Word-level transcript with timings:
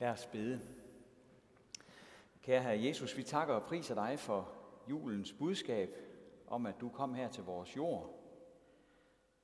Lad 0.00 0.10
os 0.10 0.26
bede. 0.26 0.60
Kære 2.42 2.62
Herre 2.62 2.84
Jesus, 2.84 3.16
vi 3.16 3.22
takker 3.22 3.54
og 3.54 3.62
priser 3.62 3.94
dig 3.94 4.18
for 4.18 4.52
julens 4.88 5.32
budskab 5.32 5.96
om, 6.46 6.66
at 6.66 6.80
du 6.80 6.88
kom 6.88 7.14
her 7.14 7.28
til 7.28 7.44
vores 7.44 7.76
jord. 7.76 8.14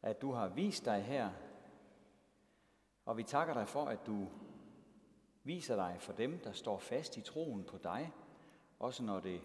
At 0.02 0.22
du 0.22 0.32
har 0.32 0.48
vist 0.48 0.84
dig 0.84 1.02
her. 1.02 1.30
Og 3.04 3.16
vi 3.16 3.22
takker 3.22 3.54
dig 3.54 3.68
for, 3.68 3.84
at 3.84 4.06
du 4.06 4.28
viser 5.44 5.76
dig 5.76 5.96
for 6.00 6.12
dem, 6.12 6.38
der 6.38 6.52
står 6.52 6.78
fast 6.78 7.16
i 7.16 7.20
troen 7.20 7.64
på 7.64 7.78
dig. 7.78 8.12
Også 8.78 9.02
når 9.02 9.20
det 9.20 9.40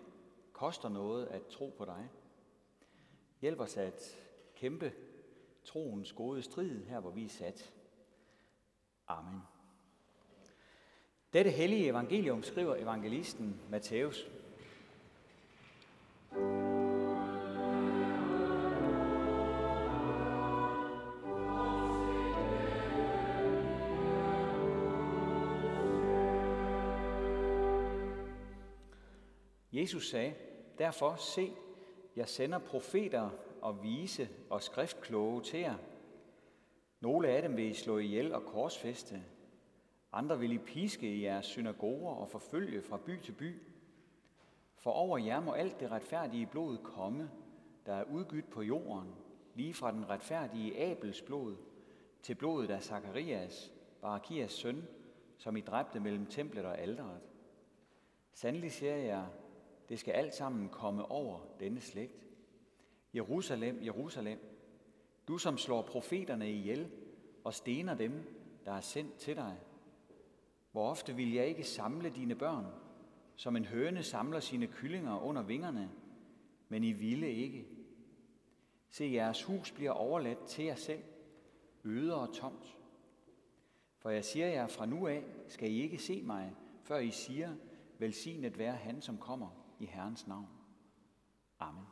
koster 0.54 0.89
noget 0.89 1.28
at 1.28 1.48
tro 1.48 1.73
på 1.78 1.86
dig. 1.86 2.09
Hjælp 3.41 3.59
os 3.59 3.78
at 3.78 4.18
kæmpe 4.55 4.93
troens 5.64 6.14
gode 6.14 6.41
strid 6.41 6.86
her, 6.86 7.00
hvor 7.00 7.12
vi 7.12 7.25
er 7.25 7.30
sat. 7.30 7.73
Amen. 9.07 9.41
Dette 11.34 11.52
hellige 11.52 11.88
evangelium 11.88 12.43
skriver 12.43 12.75
evangelisten 12.75 13.61
Matthæus. 13.69 14.28
Jesus 29.73 30.09
sagde, 30.09 30.34
derfor 30.78 31.15
se, 31.15 31.51
jeg 32.16 32.30
sender 32.30 32.59
profeter 32.59 33.30
og 33.61 33.84
vise 33.84 34.30
og 34.50 34.64
skriftkloge 34.64 35.42
til 35.42 35.59
jer. 35.59 35.75
Nogle 37.00 37.28
af 37.28 37.42
dem 37.42 37.58
vil 37.58 37.66
I 37.66 37.73
slå 37.73 37.98
ihjel 37.98 38.34
og 38.34 38.45
korsfeste, 38.45 39.23
andre 40.14 40.39
vil 40.39 40.52
I 40.52 40.58
piske 40.58 41.16
i 41.16 41.23
jeres 41.23 41.45
synagoger 41.45 42.14
og 42.14 42.30
forfølge 42.30 42.81
fra 42.81 42.97
by 42.97 43.22
til 43.22 43.31
by. 43.31 43.61
For 44.78 44.92
over 44.92 45.17
jer 45.17 45.40
må 45.40 45.52
alt 45.52 45.80
det 45.80 45.92
retfærdige 45.92 46.45
blod 46.45 46.78
komme, 46.78 47.31
der 47.86 47.94
er 47.94 48.04
udgydt 48.04 48.50
på 48.50 48.62
jorden, 48.62 49.16
lige 49.56 49.73
fra 49.73 49.92
den 49.92 50.09
retfærdige 50.09 50.92
Abels 50.92 51.22
blod 51.22 51.56
til 52.22 52.36
blodet 52.36 52.70
af 52.70 52.84
Zakarias, 52.84 53.73
Barakias 54.02 54.52
søn, 54.52 54.88
som 55.38 55.58
I 55.58 55.62
dræbte 55.62 56.00
mellem 56.00 56.26
templet 56.26 56.66
og 56.66 56.80
alderet. 56.80 57.22
Sandelig 58.34 58.72
siger 58.72 58.95
jeg, 58.95 59.28
det 59.89 60.00
skal 60.00 60.12
alt 60.12 60.34
sammen 60.34 60.70
komme 60.70 61.12
over 61.12 61.39
denne 61.59 61.82
slægt. 61.82 62.28
Jerusalem, 63.16 63.84
Jerusalem, 63.86 64.39
du 65.28 65.38
som 65.38 65.58
slår 65.58 65.82
profeterne 65.82 66.52
ihjel 66.52 66.92
og 67.44 67.54
stener 67.54 67.94
dem, 67.94 68.38
der 68.66 68.72
er 68.72 68.82
sendt 68.82 69.17
til 69.17 69.36
dig. 69.36 69.58
Hvor 70.72 70.89
ofte 70.89 71.16
vil 71.16 71.33
jeg 71.33 71.47
ikke 71.47 71.64
samle 71.64 72.09
dine 72.09 72.36
børn, 72.36 72.66
som 73.36 73.55
en 73.55 73.66
høne 73.66 74.03
samler 74.03 74.39
sine 74.39 74.67
kyllinger 74.67 75.19
under 75.19 75.41
vingerne, 75.41 75.91
men 76.69 76.83
I 76.83 76.91
ville 76.91 77.31
ikke. 77.31 77.67
Se, 78.89 79.11
jeres 79.14 79.44
hus 79.44 79.72
bliver 79.72 79.92
overladt 79.92 80.45
til 80.45 80.66
jer 80.66 80.75
selv, 80.75 81.03
øde 81.83 82.22
og 82.22 82.33
tomt. 82.33 82.77
For 83.97 84.09
jeg 84.09 84.25
siger 84.25 84.47
jer, 84.47 84.67
fra 84.67 84.86
nu 84.86 85.08
af 85.08 85.23
skal 85.47 85.72
I 85.72 85.81
ikke 85.81 85.97
se 85.97 86.22
mig, 86.22 86.55
før 86.83 86.97
I 86.99 87.11
siger, 87.11 87.55
velsignet 87.97 88.58
være 88.58 88.75
han, 88.75 89.02
som 89.02 89.17
kommer 89.17 89.49
i 89.80 89.86
Herrens 89.86 90.27
navn. 90.27 90.47
Amen. 91.59 91.86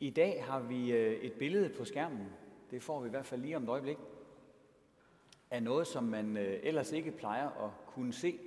I 0.00 0.10
dag 0.10 0.44
har 0.44 0.60
vi 0.60 0.92
øh, 0.92 1.12
et 1.12 1.32
billede 1.32 1.68
på 1.68 1.84
skærmen, 1.84 2.26
det 2.70 2.82
får 2.82 3.00
vi 3.00 3.06
i 3.06 3.10
hvert 3.10 3.26
fald 3.26 3.40
lige 3.40 3.56
om 3.56 3.62
et 3.62 3.68
øjeblik, 3.68 3.98
af 5.50 5.62
noget, 5.62 5.86
som 5.86 6.04
man 6.04 6.36
øh, 6.36 6.60
ellers 6.62 6.92
ikke 6.92 7.10
plejer 7.10 7.64
at 7.64 7.70
kunne 7.86 8.12
se 8.12 8.38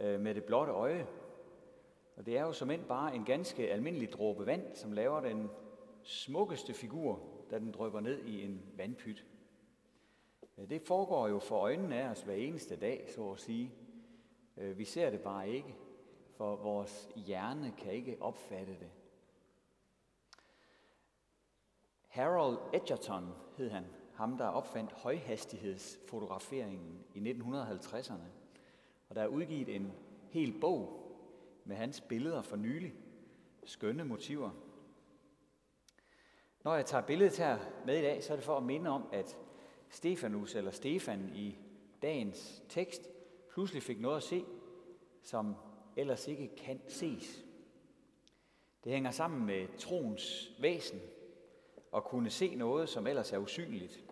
øh, 0.00 0.20
med 0.20 0.34
det 0.34 0.44
blotte 0.44 0.72
øje. 0.72 1.06
Og 2.16 2.26
det 2.26 2.38
er 2.38 2.42
jo 2.42 2.52
som 2.52 2.70
end 2.70 2.84
bare 2.84 3.14
en 3.14 3.24
ganske 3.24 3.72
almindelig 3.72 4.12
dråbe 4.12 4.46
vand, 4.46 4.74
som 4.74 4.92
laver 4.92 5.20
den 5.20 5.50
smukkeste 6.02 6.74
figur, 6.74 7.20
da 7.50 7.58
den 7.58 7.72
drypper 7.72 8.00
ned 8.00 8.24
i 8.24 8.44
en 8.44 8.62
vandpyt. 8.76 9.24
Det 10.70 10.82
foregår 10.82 11.28
jo 11.28 11.38
for 11.38 11.56
øjnene 11.56 12.02
af 12.02 12.08
os 12.08 12.22
hver 12.22 12.34
eneste 12.34 12.76
dag, 12.76 13.08
så 13.14 13.30
at 13.30 13.40
sige. 13.40 13.72
Vi 14.56 14.84
ser 14.84 15.10
det 15.10 15.20
bare 15.20 15.48
ikke, 15.48 15.74
for 16.36 16.56
vores 16.56 17.08
hjerne 17.16 17.74
kan 17.78 17.92
ikke 17.92 18.16
opfatte 18.20 18.72
det. 18.72 18.90
Harold 22.16 22.58
Edgerton 22.72 23.28
hed 23.56 23.70
han, 23.70 23.84
ham 24.14 24.38
der 24.38 24.46
opfandt 24.46 24.92
højhastighedsfotograferingen 24.92 27.04
i 27.14 27.32
1950'erne. 27.32 28.26
Og 29.08 29.16
der 29.16 29.22
er 29.22 29.26
udgivet 29.26 29.68
en 29.68 29.92
hel 30.30 30.60
bog 30.60 31.02
med 31.64 31.76
hans 31.76 32.00
billeder 32.00 32.42
for 32.42 32.56
nylig. 32.56 32.94
Skønne 33.64 34.04
motiver. 34.04 34.50
Når 36.64 36.74
jeg 36.74 36.86
tager 36.86 37.06
billedet 37.06 37.38
her 37.38 37.58
med 37.86 37.98
i 37.98 38.02
dag, 38.02 38.24
så 38.24 38.32
er 38.32 38.36
det 38.36 38.44
for 38.44 38.56
at 38.56 38.62
minde 38.62 38.90
om, 38.90 39.08
at 39.12 39.38
Stefanus 39.90 40.54
eller 40.54 40.70
Stefan 40.70 41.30
i 41.34 41.58
dagens 42.02 42.62
tekst 42.68 43.08
pludselig 43.52 43.82
fik 43.82 44.00
noget 44.00 44.16
at 44.16 44.22
se, 44.22 44.44
som 45.22 45.54
ellers 45.96 46.28
ikke 46.28 46.56
kan 46.56 46.80
ses. 46.88 47.44
Det 48.84 48.92
hænger 48.92 49.10
sammen 49.10 49.46
med 49.46 49.78
troens 49.78 50.50
væsen, 50.60 51.00
at 51.94 52.04
kunne 52.04 52.30
se 52.30 52.54
noget, 52.54 52.88
som 52.88 53.06
ellers 53.06 53.32
er 53.32 53.38
usynligt. 53.38 54.04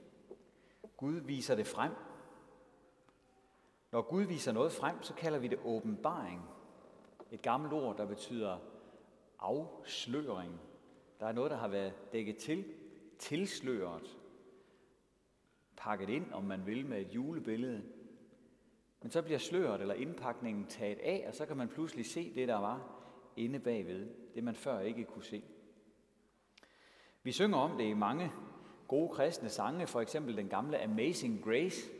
Gud 0.96 1.14
viser 1.14 1.54
det 1.54 1.66
frem. 1.66 1.92
Når 3.92 4.02
Gud 4.02 4.22
viser 4.22 4.52
noget 4.52 4.72
frem, 4.72 5.02
så 5.02 5.14
kalder 5.14 5.38
vi 5.38 5.48
det 5.48 5.58
åbenbaring. 5.64 6.42
Et 7.30 7.42
gammelt 7.42 7.72
ord, 7.72 7.96
der 7.96 8.06
betyder 8.06 8.58
afsløring. 9.38 10.60
Der 11.20 11.26
er 11.26 11.32
noget, 11.32 11.50
der 11.50 11.56
har 11.56 11.68
været 11.68 12.12
dækket 12.12 12.36
til, 12.36 12.64
tilsløret, 13.18 14.18
pakket 15.76 16.08
ind, 16.08 16.32
om 16.32 16.44
man 16.44 16.66
vil, 16.66 16.86
med 16.86 17.00
et 17.00 17.14
julebillede. 17.14 17.82
Men 19.02 19.10
så 19.10 19.22
bliver 19.22 19.38
sløret 19.38 19.80
eller 19.80 19.94
indpakningen 19.94 20.66
taget 20.66 20.98
af, 20.98 21.24
og 21.28 21.34
så 21.34 21.46
kan 21.46 21.56
man 21.56 21.68
pludselig 21.68 22.06
se 22.06 22.34
det, 22.34 22.48
der 22.48 22.56
var 22.56 23.02
inde 23.36 23.58
bagved. 23.58 24.08
Det, 24.34 24.44
man 24.44 24.54
før 24.54 24.80
ikke 24.80 25.04
kunne 25.04 25.24
se. 25.24 25.42
Vi 27.24 27.32
synger 27.32 27.58
om 27.58 27.76
det 27.76 27.84
i 27.84 27.94
mange 27.94 28.32
gode 28.88 29.08
kristne 29.08 29.48
sange, 29.48 29.86
for 29.86 30.00
eksempel 30.00 30.36
den 30.36 30.48
gamle 30.48 30.82
Amazing 30.82 31.44
Grace. 31.44 31.90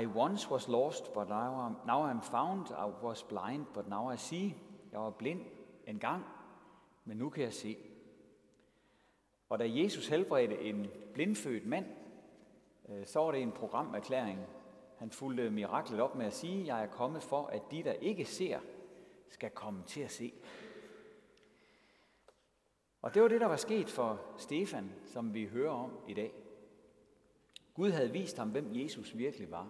I 0.00 0.06
once 0.06 0.50
was 0.50 0.68
lost, 0.68 1.12
but 1.12 1.28
now 1.28 1.68
I'm, 1.68 1.86
now 1.86 2.10
I'm 2.10 2.22
found. 2.22 2.66
I 2.70 3.04
was 3.04 3.22
blind, 3.22 3.66
but 3.74 3.88
now 3.88 4.12
I 4.12 4.16
see. 4.16 4.56
Jeg 4.92 5.00
var 5.00 5.10
blind 5.10 5.40
engang, 5.86 6.24
men 7.04 7.16
nu 7.16 7.30
kan 7.30 7.44
jeg 7.44 7.52
se. 7.52 7.76
Og 9.48 9.58
da 9.58 9.64
Jesus 9.68 10.08
helbredte 10.08 10.60
en 10.60 10.86
blindfødt 11.14 11.66
mand, 11.66 11.86
øh, 12.88 13.06
så 13.06 13.20
var 13.20 13.32
det 13.32 13.42
en 13.42 13.52
programerklæring. 13.52 14.38
Han 14.98 15.10
fulgte 15.10 15.50
miraklet 15.50 16.00
op 16.00 16.14
med 16.14 16.26
at 16.26 16.34
sige, 16.34 16.66
jeg 16.66 16.82
er 16.82 16.86
kommet 16.86 17.22
for, 17.22 17.46
at 17.46 17.62
de, 17.70 17.82
der 17.82 17.92
ikke 17.92 18.24
ser, 18.24 18.58
skal 19.28 19.50
komme 19.50 19.82
til 19.86 20.00
at 20.00 20.10
se. 20.10 20.32
Og 23.02 23.14
det 23.14 23.22
var 23.22 23.28
det, 23.28 23.40
der 23.40 23.46
var 23.46 23.56
sket 23.56 23.88
for 23.88 24.20
Stefan, 24.38 24.92
som 25.04 25.34
vi 25.34 25.46
hører 25.46 25.72
om 25.72 25.98
i 26.08 26.14
dag. 26.14 26.32
Gud 27.74 27.90
havde 27.90 28.12
vist 28.12 28.38
ham, 28.38 28.50
hvem 28.50 28.68
Jesus 28.72 29.16
virkelig 29.16 29.50
var. 29.50 29.68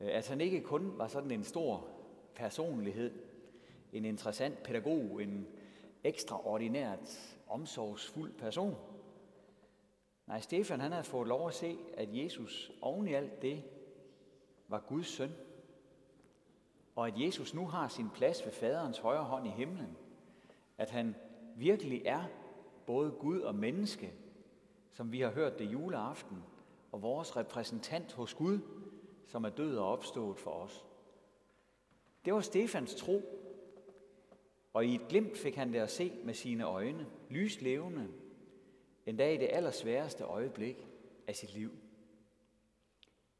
Øh, 0.00 0.08
at 0.12 0.28
han 0.28 0.40
ikke 0.40 0.60
kun 0.60 0.98
var 0.98 1.06
sådan 1.06 1.30
en 1.30 1.44
stor 1.44 1.88
personlighed, 2.34 3.22
en 3.92 4.04
interessant 4.04 4.62
pædagog, 4.62 5.22
en 5.22 5.48
ekstraordinært 6.04 7.36
omsorgsfuld 7.48 8.32
person. 8.32 8.76
Nej, 10.26 10.40
Stefan 10.40 10.80
han 10.80 10.92
havde 10.92 11.04
fået 11.04 11.28
lov 11.28 11.48
at 11.48 11.54
se, 11.54 11.78
at 11.94 12.08
Jesus 12.12 12.72
oven 12.80 13.08
i 13.08 13.14
alt 13.14 13.42
det 13.42 13.64
var 14.68 14.80
Guds 14.80 15.06
søn. 15.06 15.32
Og 16.96 17.06
at 17.06 17.20
Jesus 17.20 17.54
nu 17.54 17.66
har 17.66 17.88
sin 17.88 18.10
plads 18.10 18.44
ved 18.44 18.52
faderens 18.52 18.98
højre 18.98 19.24
hånd 19.24 19.46
i 19.46 19.50
himlen. 19.50 19.96
At 20.78 20.90
han 20.90 21.14
virkelig 21.58 22.02
er 22.04 22.24
både 22.86 23.10
Gud 23.10 23.40
og 23.40 23.54
menneske, 23.54 24.12
som 24.92 25.12
vi 25.12 25.20
har 25.20 25.30
hørt 25.30 25.58
det 25.58 25.72
juleaften, 25.72 26.42
og 26.92 27.02
vores 27.02 27.36
repræsentant 27.36 28.12
hos 28.12 28.34
Gud, 28.34 28.58
som 29.26 29.44
er 29.44 29.48
død 29.48 29.76
og 29.76 29.92
opstået 29.92 30.38
for 30.38 30.50
os. 30.50 30.84
Det 32.24 32.34
var 32.34 32.40
Stefans 32.40 32.94
tro, 32.94 33.22
og 34.72 34.86
i 34.86 34.94
et 34.94 35.08
glimt 35.08 35.38
fik 35.38 35.54
han 35.54 35.72
det 35.72 35.78
at 35.78 35.90
se 35.90 36.12
med 36.24 36.34
sine 36.34 36.64
øjne, 36.64 37.06
lyslevende, 37.30 38.08
endda 39.06 39.32
i 39.32 39.36
det 39.36 39.48
allersværeste 39.52 40.24
øjeblik 40.24 40.86
af 41.26 41.36
sit 41.36 41.54
liv. 41.54 41.70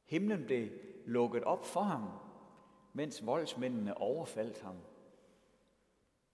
Himlen 0.04 0.44
blev 0.44 0.68
lukket 1.06 1.44
op 1.44 1.66
for 1.66 1.80
ham, 1.80 2.08
mens 2.92 3.26
voldsmændene 3.26 3.96
overfaldt 3.96 4.60
ham. 4.60 4.76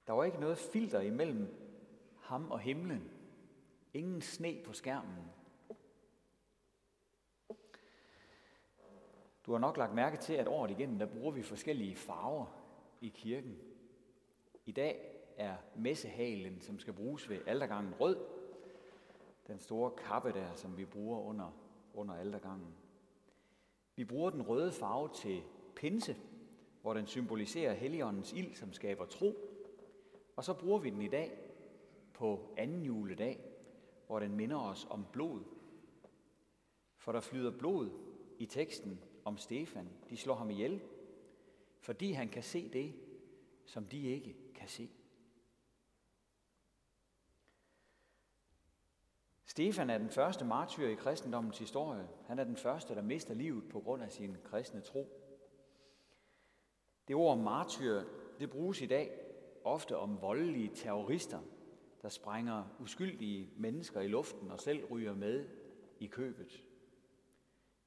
Der 0.07 0.13
var 0.13 0.25
ikke 0.25 0.41
noget 0.41 0.59
filter 0.59 1.01
imellem 1.01 1.64
ham 2.25 2.51
og 2.51 2.59
himlen. 2.59 3.11
Ingen 3.95 4.23
sne 4.23 4.63
på 4.65 4.73
skærmen. 4.73 5.25
Du 9.47 9.53
har 9.53 9.59
nok 9.59 9.77
lagt 9.77 9.95
mærke 9.95 10.17
til, 10.17 10.33
at 10.33 10.49
året 10.49 10.71
igennem, 10.71 10.99
der 10.99 11.07
bruger 11.07 11.31
vi 11.31 11.43
forskellige 11.43 11.97
farver 11.97 12.47
i 13.01 13.09
kirken. 13.09 13.59
I 14.65 14.73
dag 14.73 15.15
er 15.37 15.57
messehalen, 15.77 16.61
som 16.61 16.79
skal 16.79 16.93
bruges 16.93 17.29
ved 17.29 17.41
aldergangen, 17.47 17.95
rød. 18.01 18.17
Den 19.47 19.59
store 19.59 19.91
kappe 19.91 20.33
der, 20.33 20.55
som 20.55 20.77
vi 20.77 20.85
bruger 20.85 21.21
under, 21.21 21.51
under 21.95 22.15
aldergangen. 22.15 22.75
Vi 23.97 24.05
bruger 24.05 24.31
den 24.31 24.43
røde 24.43 24.73
farve 24.73 25.09
til 25.15 25.43
pinse, 25.77 26.17
hvor 26.83 26.95
den 26.95 27.07
symboliserer 27.07 27.75
Helligåndens 27.75 28.33
ild, 28.33 28.55
som 28.55 28.73
skaber 28.73 29.05
tro. 29.05 29.35
Og 30.37 30.45
så 30.45 30.55
bruger 30.55 30.79
vi 30.79 30.91
den 30.91 31.03
i 31.03 31.09
dag 31.09 31.54
på 32.15 32.55
anden 32.57 32.83
juledag, 32.83 33.41
hvor 34.07 34.19
den 34.19 34.37
minder 34.37 34.59
os 34.59 34.87
om 34.91 35.07
blod. 35.13 35.43
For 36.97 37.13
der 37.13 37.21
flyder 37.21 37.59
blod 37.59 37.91
i 38.39 38.47
teksten 38.47 39.01
om 39.25 39.37
Stefan. 39.37 39.89
De 40.11 40.17
slår 40.17 40.35
ham 40.35 40.51
ihjel, 40.51 40.83
fordi 41.81 42.13
han 42.13 42.29
kan 42.29 42.43
se 42.43 42.69
det, 42.69 42.95
som 43.65 43.85
de 43.85 44.03
ikke 44.03 44.37
kan 44.55 44.69
se. 44.69 44.91
Stefan 49.47 49.91
er 49.91 49.99
den 49.99 50.11
første 50.11 50.45
martyr 50.45 50.89
i 50.89 50.95
kristendommens 50.95 51.59
historie. 51.59 52.09
Han 52.27 52.39
er 52.39 52.45
den 52.45 52.57
første, 52.57 52.95
der 52.95 53.03
mister 53.03 53.35
livet 53.35 53.69
på 53.69 53.81
grund 53.81 54.03
af 54.03 54.13
sin 54.13 54.37
kristne 54.45 54.81
tro. 54.81 55.21
Det 57.09 57.17
ord 57.17 57.39
martyr, 57.39 58.03
det 58.39 58.51
bruges 58.51 58.83
i 58.83 58.87
dag 58.87 59.21
ofte 59.65 59.97
om 59.97 60.23
voldelige 60.23 60.75
terrorister, 60.75 61.41
der 62.05 62.11
sprænger 62.11 62.65
uskyldige 62.81 63.51
mennesker 63.57 64.01
i 64.01 64.09
luften 64.09 64.51
og 64.51 64.61
selv 64.61 64.85
ryger 64.85 65.15
med 65.15 65.49
i 66.01 66.07
købet. 66.07 66.65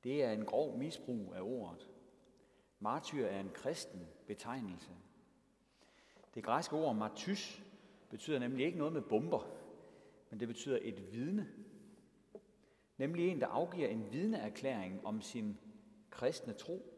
Det 0.03 0.23
er 0.23 0.31
en 0.31 0.45
grov 0.45 0.77
misbrug 0.77 1.33
af 1.35 1.41
ordet. 1.41 1.89
Martyr 2.79 3.25
er 3.25 3.39
en 3.39 3.49
kristen 3.53 4.07
betegnelse. 4.27 4.91
Det 6.35 6.43
græske 6.43 6.75
ord 6.75 6.95
martys 6.95 7.63
betyder 8.09 8.39
nemlig 8.39 8.65
ikke 8.65 8.77
noget 8.77 8.93
med 8.93 9.01
bomber, 9.01 9.47
men 10.29 10.39
det 10.39 10.47
betyder 10.47 10.79
et 10.81 11.13
vidne. 11.13 11.49
Nemlig 12.97 13.27
en, 13.27 13.41
der 13.41 13.47
afgiver 13.47 13.87
en 13.87 14.11
vidneerklæring 14.11 15.05
om 15.05 15.21
sin 15.21 15.57
kristne 16.09 16.53
tro, 16.53 16.93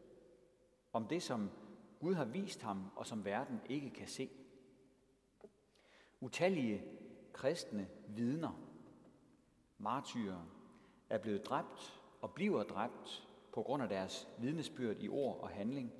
om 0.92 1.06
det, 1.06 1.22
som 1.22 1.50
Gud 1.98 2.14
har 2.14 2.24
vist 2.24 2.62
ham, 2.62 2.90
og 2.96 3.06
som 3.06 3.24
verden 3.24 3.60
ikke 3.68 3.90
kan 3.90 4.08
se. 4.08 4.30
Utallige 6.20 6.99
kristne 7.32 7.88
vidner, 8.08 8.60
martyrer, 9.78 10.46
er 11.10 11.18
blevet 11.18 11.46
dræbt 11.46 12.00
og 12.20 12.34
bliver 12.34 12.62
dræbt 12.62 13.28
på 13.52 13.62
grund 13.62 13.82
af 13.82 13.88
deres 13.88 14.28
vidnesbyrd 14.38 14.96
i 15.00 15.08
ord 15.08 15.40
og 15.40 15.48
handling, 15.48 15.92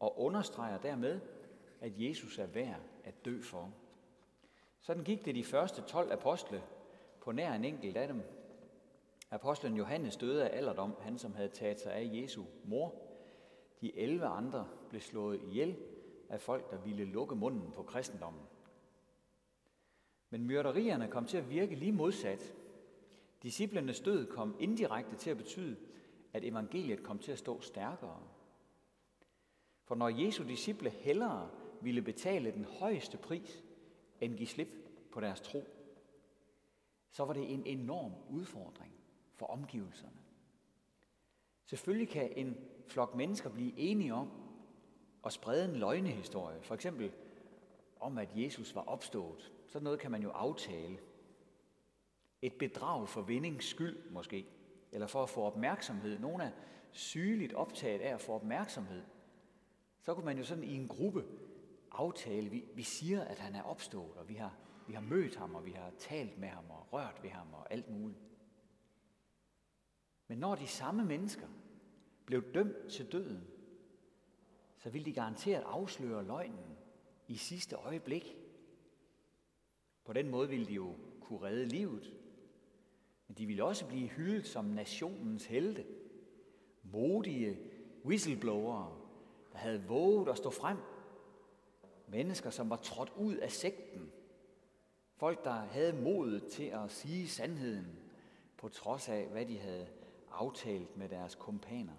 og 0.00 0.20
understreger 0.20 0.78
dermed, 0.78 1.20
at 1.80 1.92
Jesus 1.96 2.38
er 2.38 2.46
værd 2.46 2.80
at 3.04 3.24
dø 3.24 3.42
for. 3.42 3.72
Sådan 4.80 5.04
gik 5.04 5.24
det 5.24 5.34
de 5.34 5.44
første 5.44 5.82
12 5.82 6.12
apostle 6.12 6.62
på 7.20 7.32
nær 7.32 7.52
en 7.52 7.64
enkelt 7.64 7.96
af 7.96 8.08
dem. 8.08 8.22
Apostlen 9.30 9.76
Johannes 9.76 10.16
døde 10.16 10.48
af 10.48 10.56
alderdom, 10.56 10.94
han 11.00 11.18
som 11.18 11.34
havde 11.34 11.48
taget 11.48 11.80
sig 11.80 11.92
af 11.92 12.10
Jesu 12.12 12.44
mor. 12.64 12.94
De 13.80 13.98
11 13.98 14.26
andre 14.26 14.68
blev 14.88 15.00
slået 15.00 15.40
ihjel 15.42 15.76
af 16.28 16.40
folk, 16.40 16.70
der 16.70 16.78
ville 16.78 17.04
lukke 17.04 17.34
munden 17.34 17.72
på 17.72 17.82
kristendommen. 17.82 18.42
Men 20.30 20.44
myrderierne 20.44 21.08
kom 21.08 21.26
til 21.26 21.36
at 21.36 21.50
virke 21.50 21.74
lige 21.74 21.92
modsat. 21.92 22.54
Disciplernes 23.42 24.00
død 24.00 24.26
kom 24.26 24.56
indirekte 24.60 25.16
til 25.16 25.30
at 25.30 25.36
betyde, 25.36 25.76
at 26.32 26.44
evangeliet 26.44 27.02
kom 27.02 27.18
til 27.18 27.32
at 27.32 27.38
stå 27.38 27.60
stærkere. 27.60 28.22
For 29.84 29.94
når 29.94 30.08
Jesu 30.08 30.44
disciple 30.44 30.90
hellere 30.90 31.50
ville 31.80 32.02
betale 32.02 32.52
den 32.52 32.64
højeste 32.64 33.18
pris, 33.18 33.64
end 34.20 34.36
give 34.36 34.46
slip 34.46 34.68
på 35.12 35.20
deres 35.20 35.40
tro, 35.40 35.64
så 37.10 37.24
var 37.24 37.32
det 37.32 37.52
en 37.52 37.66
enorm 37.66 38.12
udfordring 38.30 38.92
for 39.34 39.46
omgivelserne. 39.46 40.18
Selvfølgelig 41.64 42.08
kan 42.08 42.32
en 42.36 42.56
flok 42.86 43.14
mennesker 43.14 43.50
blive 43.50 43.78
enige 43.78 44.14
om 44.14 44.30
at 45.24 45.32
sprede 45.32 45.64
en 45.64 45.76
løgnehistorie, 45.76 46.62
for 46.62 46.74
eksempel 46.74 47.12
om, 48.00 48.18
at 48.18 48.28
Jesus 48.36 48.74
var 48.74 48.82
opstået. 48.82 49.52
Sådan 49.68 49.84
noget 49.84 50.00
kan 50.00 50.10
man 50.10 50.22
jo 50.22 50.30
aftale. 50.30 50.98
Et 52.42 52.52
bedrag 52.58 53.08
for 53.08 53.22
vindings 53.22 53.66
skyld 53.66 54.10
måske, 54.10 54.46
eller 54.92 55.06
for 55.06 55.22
at 55.22 55.28
få 55.28 55.42
opmærksomhed. 55.42 56.18
Nogle 56.18 56.44
er 56.44 56.50
sygeligt 56.92 57.52
optaget 57.52 58.00
af 58.00 58.14
at 58.14 58.20
få 58.20 58.32
opmærksomhed. 58.32 59.02
Så 60.00 60.14
kunne 60.14 60.24
man 60.24 60.38
jo 60.38 60.44
sådan 60.44 60.64
i 60.64 60.74
en 60.74 60.88
gruppe 60.88 61.24
aftale, 61.92 62.50
vi, 62.50 62.64
vi 62.74 62.82
siger, 62.82 63.24
at 63.24 63.38
han 63.38 63.54
er 63.54 63.62
opstået, 63.62 64.16
og 64.16 64.28
vi 64.28 64.34
har, 64.34 64.56
vi 64.86 64.92
har 64.92 65.00
mødt 65.00 65.36
ham, 65.36 65.54
og 65.54 65.66
vi 65.66 65.70
har 65.70 65.92
talt 65.98 66.38
med 66.38 66.48
ham, 66.48 66.64
og 66.70 66.92
rørt 66.92 67.22
ved 67.22 67.30
ham, 67.30 67.46
og 67.52 67.72
alt 67.72 67.90
muligt. 67.90 68.20
Men 70.28 70.38
når 70.38 70.54
de 70.54 70.66
samme 70.66 71.04
mennesker 71.04 71.46
blev 72.26 72.54
dømt 72.54 72.90
til 72.90 73.12
døden, 73.12 73.46
så 74.76 74.90
ville 74.90 75.04
de 75.04 75.12
garanteret 75.12 75.62
afsløre 75.66 76.24
løgnen 76.24 76.76
i 77.28 77.36
sidste 77.36 77.76
øjeblik. 77.76 78.37
På 80.08 80.14
den 80.14 80.30
måde 80.30 80.48
ville 80.48 80.66
de 80.66 80.72
jo 80.72 80.94
kunne 81.20 81.42
redde 81.42 81.64
livet. 81.64 82.14
Men 83.26 83.36
de 83.36 83.46
ville 83.46 83.64
også 83.64 83.86
blive 83.86 84.08
hyldet 84.08 84.46
som 84.46 84.64
nationens 84.64 85.46
helte. 85.46 85.86
Modige 86.82 87.58
whistleblowere, 88.04 88.96
der 89.52 89.58
havde 89.58 89.84
våget 89.84 90.28
at 90.28 90.36
stå 90.36 90.50
frem. 90.50 90.78
Mennesker, 92.06 92.50
som 92.50 92.70
var 92.70 92.76
trådt 92.76 93.12
ud 93.16 93.36
af 93.36 93.52
sekten. 93.52 94.12
Folk, 95.16 95.44
der 95.44 95.50
havde 95.50 96.02
modet 96.02 96.46
til 96.46 96.64
at 96.64 96.90
sige 96.90 97.28
sandheden, 97.28 97.98
på 98.56 98.68
trods 98.68 99.08
af, 99.08 99.26
hvad 99.26 99.46
de 99.46 99.58
havde 99.58 99.88
aftalt 100.30 100.96
med 100.96 101.08
deres 101.08 101.34
kompaner. 101.34 101.96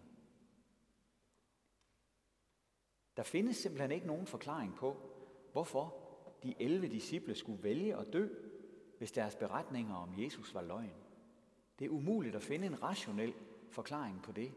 Der 3.17 3.23
findes 3.23 3.57
simpelthen 3.57 3.91
ikke 3.91 4.07
nogen 4.07 4.27
forklaring 4.27 4.75
på, 4.75 4.97
hvorfor 5.51 5.98
de 6.43 6.55
11 6.59 6.87
disciple 6.87 7.35
skulle 7.35 7.63
vælge 7.63 7.95
at 7.95 8.13
dø, 8.13 8.27
hvis 8.97 9.11
deres 9.11 9.35
beretninger 9.35 9.95
om 9.95 10.23
Jesus 10.23 10.53
var 10.53 10.61
løgn. 10.61 10.93
Det 11.79 11.85
er 11.85 11.89
umuligt 11.89 12.35
at 12.35 12.43
finde 12.43 12.65
en 12.67 12.83
rationel 12.83 13.33
forklaring 13.69 14.21
på 14.23 14.31
det. 14.31 14.51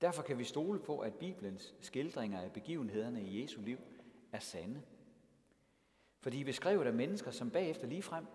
Derfor 0.00 0.22
kan 0.22 0.38
vi 0.38 0.44
stole 0.44 0.78
på, 0.78 0.98
at 0.98 1.14
Bibelens 1.14 1.74
skildringer 1.80 2.40
af 2.40 2.52
begivenhederne 2.52 3.22
i 3.22 3.42
Jesu 3.42 3.60
liv 3.60 3.78
er 4.32 4.38
sande. 4.38 4.82
For 6.20 6.30
de 6.30 6.40
er 6.40 6.44
beskrevet 6.44 6.86
af 6.86 6.94
mennesker, 6.94 7.30
som 7.30 7.50
bagefter 7.50 7.86
ligefrem 7.86 8.26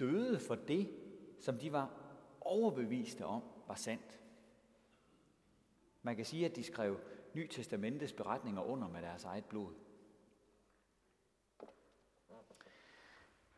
døde 0.00 0.38
for 0.38 0.54
det, 0.54 0.90
som 1.40 1.58
de 1.58 1.72
var 1.72 1.90
overbeviste 2.40 3.26
om 3.26 3.42
var 3.66 3.74
sandt. 3.74 4.20
Man 6.02 6.16
kan 6.16 6.24
sige, 6.24 6.46
at 6.46 6.56
de 6.56 6.62
skrev 6.62 7.00
Nytestamentets 7.34 8.12
beretninger 8.12 8.62
under 8.62 8.88
med 8.88 9.02
deres 9.02 9.24
eget 9.24 9.44
blod. 9.44 9.72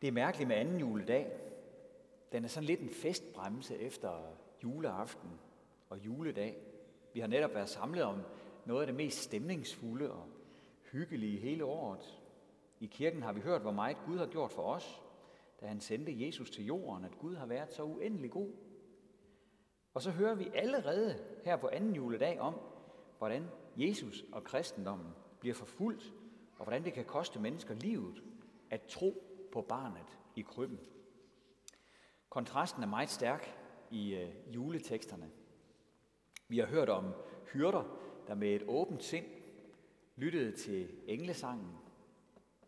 Det 0.03 0.07
er 0.07 0.13
mærkeligt 0.13 0.47
med 0.47 0.55
anden 0.55 0.79
juledag. 0.79 1.31
Den 2.31 2.43
er 2.43 2.47
sådan 2.47 2.67
lidt 2.67 2.79
en 2.79 2.89
festbremse 2.89 3.77
efter 3.77 4.11
juleaften 4.63 5.29
og 5.89 6.05
juledag. 6.05 6.57
Vi 7.13 7.19
har 7.19 7.27
netop 7.27 7.53
været 7.53 7.69
samlet 7.69 8.03
om 8.03 8.21
noget 8.65 8.81
af 8.81 8.87
det 8.87 8.95
mest 8.95 9.19
stemningsfulde 9.19 10.11
og 10.11 10.25
hyggelige 10.91 11.39
hele 11.39 11.65
året. 11.65 12.19
I 12.79 12.85
kirken 12.85 13.23
har 13.23 13.33
vi 13.33 13.39
hørt, 13.39 13.61
hvor 13.61 13.71
meget 13.71 13.97
Gud 14.05 14.17
har 14.17 14.25
gjort 14.25 14.51
for 14.51 14.61
os, 14.61 15.01
da 15.61 15.65
han 15.65 15.79
sendte 15.79 16.25
Jesus 16.25 16.51
til 16.51 16.65
jorden, 16.65 17.05
at 17.05 17.17
Gud 17.19 17.35
har 17.35 17.45
været 17.45 17.73
så 17.73 17.83
uendelig 17.83 18.31
god. 18.31 18.51
Og 19.93 20.01
så 20.01 20.11
hører 20.11 20.35
vi 20.35 20.51
allerede 20.53 21.19
her 21.45 21.55
på 21.55 21.67
anden 21.67 21.95
juledag 21.95 22.39
om, 22.39 22.55
hvordan 23.17 23.47
Jesus 23.77 24.25
og 24.31 24.43
kristendommen 24.43 25.07
bliver 25.39 25.55
forfulgt, 25.55 26.13
og 26.57 26.65
hvordan 26.65 26.83
det 26.83 26.93
kan 26.93 27.05
koste 27.05 27.39
mennesker 27.39 27.75
livet 27.75 28.23
at 28.69 28.81
tro 28.81 29.32
på 29.53 29.61
barnet 29.61 30.19
i 30.35 30.41
krybben. 30.41 30.79
Kontrasten 32.29 32.83
er 32.83 32.87
meget 32.87 33.09
stærk 33.09 33.57
i 33.91 34.15
øh, 34.15 34.55
juleteksterne. 34.55 35.31
Vi 36.47 36.57
har 36.57 36.65
hørt 36.65 36.89
om 36.89 37.13
hyrder, 37.53 37.83
der 38.27 38.35
med 38.35 38.55
et 38.55 38.63
åbent 38.67 39.03
sind 39.03 39.25
lyttede 40.15 40.51
til 40.51 40.89
englesangen, 41.07 41.77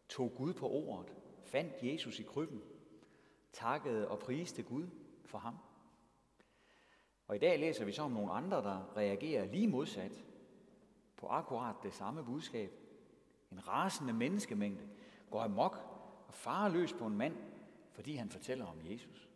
tog 0.10 0.34
Gud 0.38 0.54
på 0.54 0.70
ordet, 0.70 1.14
fandt 1.44 1.74
Jesus 1.84 2.20
i 2.20 2.24
krybben, 2.24 2.62
takkede 3.54 4.08
og 4.08 4.20
priste 4.20 4.64
Gud 4.64 4.88
for 5.26 5.38
ham. 5.38 5.58
Og 7.28 7.36
i 7.36 7.40
dag 7.40 7.60
læser 7.60 7.86
vi 7.86 7.92
så 7.92 8.02
om 8.02 8.12
nogle 8.12 8.32
andre, 8.32 8.58
der 8.58 8.98
reagerer 8.98 9.46
lige 9.46 9.68
modsat 9.68 10.24
på 11.18 11.28
akkurat 11.28 11.76
det 11.84 11.94
samme 11.94 12.26
budskab. 12.26 12.72
En 13.52 13.68
rasende 13.68 14.14
menneskemængde 14.14 14.90
går 15.30 15.42
amok 15.42 15.95
og 16.36 16.40
farer 16.40 16.70
løs 16.70 16.94
på 16.94 17.06
en 17.06 17.18
mand, 17.18 17.36
fordi 17.92 18.16
han 18.16 18.30
fortæller 18.30 18.66
om 18.66 18.80
Jesus. 18.92 19.30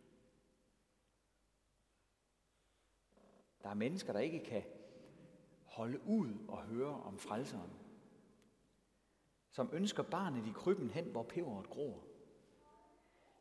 Der 3.62 3.68
er 3.68 3.74
mennesker, 3.74 4.12
der 4.12 4.20
ikke 4.20 4.44
kan 4.44 4.62
holde 5.64 6.00
ud 6.06 6.34
og 6.48 6.62
høre 6.62 7.02
om 7.02 7.18
frelseren. 7.18 7.70
Som 9.50 9.70
ønsker 9.72 10.02
barnet 10.02 10.46
i 10.46 10.52
krybben 10.54 10.90
hen, 10.90 11.04
hvor 11.04 11.22
peberet 11.22 11.70
gror. 11.70 12.04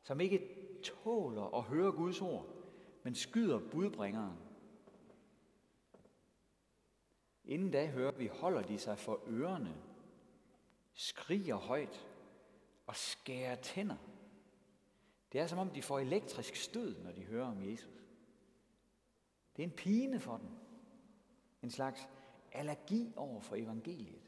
Som 0.03 0.19
ikke 0.19 0.55
tåler 0.83 1.57
at 1.57 1.63
høre 1.63 1.91
Guds 1.91 2.21
ord, 2.21 2.45
men 3.03 3.15
skyder 3.15 3.59
budbringeren. 3.71 4.37
Inden 7.45 7.71
da 7.71 7.87
hører 7.87 8.11
vi, 8.11 8.27
holder 8.27 8.61
de 8.61 8.77
sig 8.77 8.97
for 8.97 9.23
ørerne, 9.27 9.81
skriger 10.93 11.55
højt 11.55 12.08
og 12.89 12.95
skærer 12.95 13.55
tænder. 13.55 13.95
Det 15.31 15.41
er 15.41 15.47
som 15.47 15.59
om, 15.59 15.69
de 15.69 15.81
får 15.81 15.99
elektrisk 15.99 16.55
stød, 16.55 17.03
når 17.03 17.11
de 17.11 17.23
hører 17.23 17.45
om 17.45 17.71
Jesus. 17.71 18.03
Det 19.55 19.63
er 19.63 19.67
en 19.67 19.75
pine 19.75 20.19
for 20.19 20.37
dem. 20.37 20.49
En 21.63 21.71
slags 21.71 22.09
allergi 22.51 23.13
over 23.15 23.41
for 23.41 23.55
evangeliet. 23.55 24.21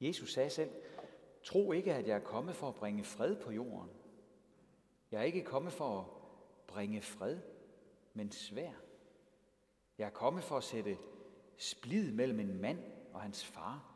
Jesus 0.00 0.32
sagde 0.32 0.50
selv, 0.50 0.70
tro 1.44 1.72
ikke, 1.72 1.94
at 1.94 2.06
jeg 2.06 2.16
er 2.16 2.24
kommet 2.24 2.56
for 2.56 2.68
at 2.68 2.74
bringe 2.74 3.04
fred 3.04 3.36
på 3.36 3.50
jorden. 3.50 3.90
Jeg 5.10 5.20
er 5.20 5.24
ikke 5.24 5.44
kommet 5.44 5.72
for 5.72 6.00
at 6.00 6.06
bringe 6.66 7.02
fred, 7.02 7.40
men 8.12 8.32
svær. 8.32 8.72
Jeg 9.98 10.06
er 10.06 10.10
kommet 10.10 10.44
for 10.44 10.56
at 10.56 10.64
sætte 10.64 10.98
splid 11.56 12.12
mellem 12.12 12.40
en 12.40 12.60
mand 12.60 12.78
og 13.12 13.20
hans 13.20 13.44
far, 13.44 13.93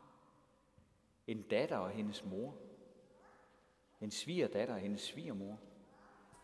en 1.31 1.41
datter 1.41 1.77
og 1.77 1.89
hendes 1.89 2.25
mor, 2.25 2.55
en 4.01 4.11
svigerdatter 4.11 4.73
og 4.73 4.79
hendes 4.79 5.01
svigermor, 5.01 5.59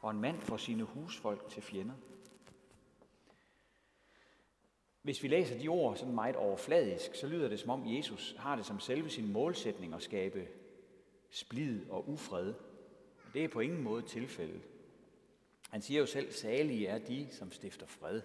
og 0.02 0.12
en 0.12 0.22
mand 0.22 0.42
får 0.42 0.58
sine 0.58 0.84
husfolk 0.84 1.50
til 1.50 1.64
fjender. 1.64 1.94
Hvis 5.02 5.24
vi 5.24 5.28
læser 5.28 5.60
de 5.60 5.68
ord 5.68 5.98
sådan 5.98 6.16
meget 6.16 6.36
overfladisk, 6.36 7.16
så 7.16 7.28
lyder 7.28 7.50
det 7.50 7.60
som 7.60 7.70
om 7.70 7.96
Jesus 7.96 8.36
har 8.38 8.56
det 8.56 8.66
som 8.66 8.80
selve 8.80 9.10
sin 9.10 9.32
målsætning 9.32 9.94
at 9.94 10.04
skabe 10.04 10.48
splid 11.30 11.90
og 11.90 12.10
ufred. 12.10 12.54
Og 13.28 13.34
det 13.34 13.44
er 13.44 13.48
på 13.48 13.60
ingen 13.60 13.84
måde 13.84 14.02
tilfældet. 14.02 14.62
Han 15.70 15.82
siger 15.82 16.00
jo 16.00 16.06
selv, 16.06 16.32
salige 16.32 16.88
er 16.88 16.98
de, 16.98 17.28
som 17.32 17.52
stifter 17.52 17.86
fred. 17.86 18.22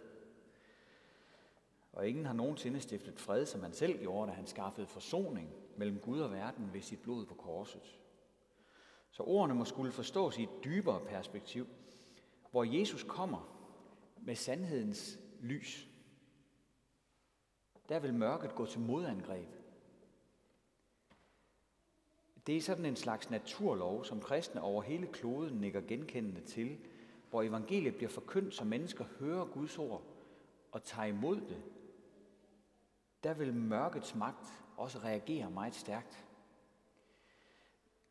Og 1.93 2.09
ingen 2.09 2.26
har 2.26 2.33
nogensinde 2.33 2.81
stiftet 2.81 3.21
fred, 3.21 3.47
som 3.47 3.62
han 3.62 3.73
selv 3.73 3.99
gjorde, 3.99 4.31
da 4.31 4.37
han 4.37 4.47
skaffede 4.47 4.87
forsoning 4.87 5.55
mellem 5.81 5.99
Gud 5.99 6.21
og 6.21 6.33
verden 6.33 6.73
ved 6.73 6.81
sit 6.81 7.03
blod 7.03 7.27
på 7.27 7.35
korset. 7.35 7.99
Så 9.11 9.23
ordene 9.23 9.55
må 9.55 9.65
skulle 9.65 9.93
forstås 9.93 10.39
i 10.39 10.43
et 10.43 10.65
dybere 10.65 11.01
perspektiv, 11.07 11.67
hvor 12.51 12.65
Jesus 12.65 13.03
kommer 13.03 13.71
med 14.17 14.35
sandhedens 14.35 15.19
lys. 15.41 15.89
Der 17.89 17.99
vil 17.99 18.15
mørket 18.15 18.55
gå 18.55 18.67
til 18.67 18.81
modangreb. 18.81 19.49
Det 22.47 22.57
er 22.57 22.61
sådan 22.63 22.87
en 22.87 22.97
slags 22.97 23.31
naturlov, 23.31 24.05
som 24.05 24.21
kristne 24.21 24.63
over 24.63 24.83
hele 24.83 25.07
kloden 25.07 25.61
nikker 25.61 25.81
genkendende 25.81 26.41
til, 26.41 26.79
hvor 27.31 27.43
evangeliet 27.43 27.97
bliver 27.97 28.11
forkyndt, 28.11 28.55
så 28.55 28.65
mennesker 28.65 29.05
hører 29.19 29.45
Guds 29.45 29.79
ord 29.79 30.03
og 30.73 30.83
tager 30.83 31.07
imod 31.07 31.41
det. 31.41 31.63
Der 33.23 33.35
vil 33.35 33.55
mørkets 33.55 34.15
magt 34.15 34.65
også 34.81 34.99
reagerer 34.99 35.49
meget 35.49 35.75
stærkt. 35.75 36.25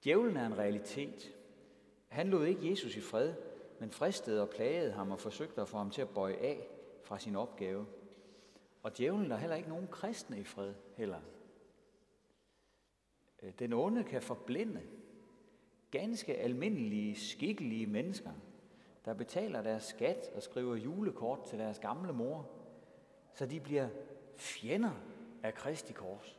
Djævlen 0.04 0.38
er 0.38 0.46
en 0.46 0.58
realitet. 0.58 1.36
Han 2.08 2.28
lod 2.28 2.46
ikke 2.46 2.70
Jesus 2.72 2.96
i 2.96 3.02
fred, 3.02 3.34
men 3.80 3.92
fristede 3.92 4.42
og 4.42 4.50
plagede 4.50 4.92
ham 4.92 5.12
og 5.12 5.20
forsøgte 5.20 5.62
at 5.62 5.68
få 5.68 5.78
ham 5.78 5.92
til 5.92 6.02
at 6.02 6.10
bøje 6.10 6.36
af 6.36 6.68
fra 7.04 7.20
sin 7.20 7.36
opgave. 7.36 7.86
Og 8.84 8.98
djævlen 8.98 9.32
er 9.32 9.38
heller 9.38 9.56
ikke 9.56 9.70
nogen 9.70 9.88
kristne 9.88 10.40
i 10.40 10.44
fred 10.44 10.74
heller. 10.98 11.20
Øh, 13.44 13.54
den 13.60 13.74
onde 13.74 14.04
kan 14.04 14.22
forblinde 14.22 14.82
ganske 15.92 16.38
almindelige, 16.38 17.16
skikkelige 17.16 17.88
mennesker, 17.88 18.32
der 19.06 19.14
betaler 19.14 19.62
deres 19.62 19.84
skat 19.84 20.32
og 20.36 20.44
skriver 20.44 20.76
julekort 20.76 21.44
til 21.44 21.60
deres 21.60 21.80
gamle 21.80 22.14
mor, 22.14 22.50
så 23.34 23.46
de 23.46 23.60
bliver 23.60 23.90
fjender 24.36 24.92
af 25.44 25.54
Kristi 25.54 25.94
kors. 25.94 26.39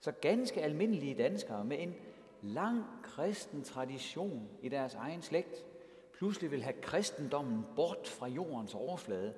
Så 0.00 0.12
ganske 0.12 0.62
almindelige 0.62 1.14
danskere 1.14 1.64
med 1.64 1.76
en 1.80 1.94
lang 2.42 2.84
kristen 3.02 3.62
tradition 3.62 4.48
i 4.62 4.68
deres 4.68 4.94
egen 4.94 5.22
slægt, 5.22 5.64
pludselig 6.12 6.50
vil 6.50 6.62
have 6.62 6.80
kristendommen 6.82 7.64
bort 7.76 8.08
fra 8.08 8.28
jordens 8.28 8.74
overflade. 8.74 9.34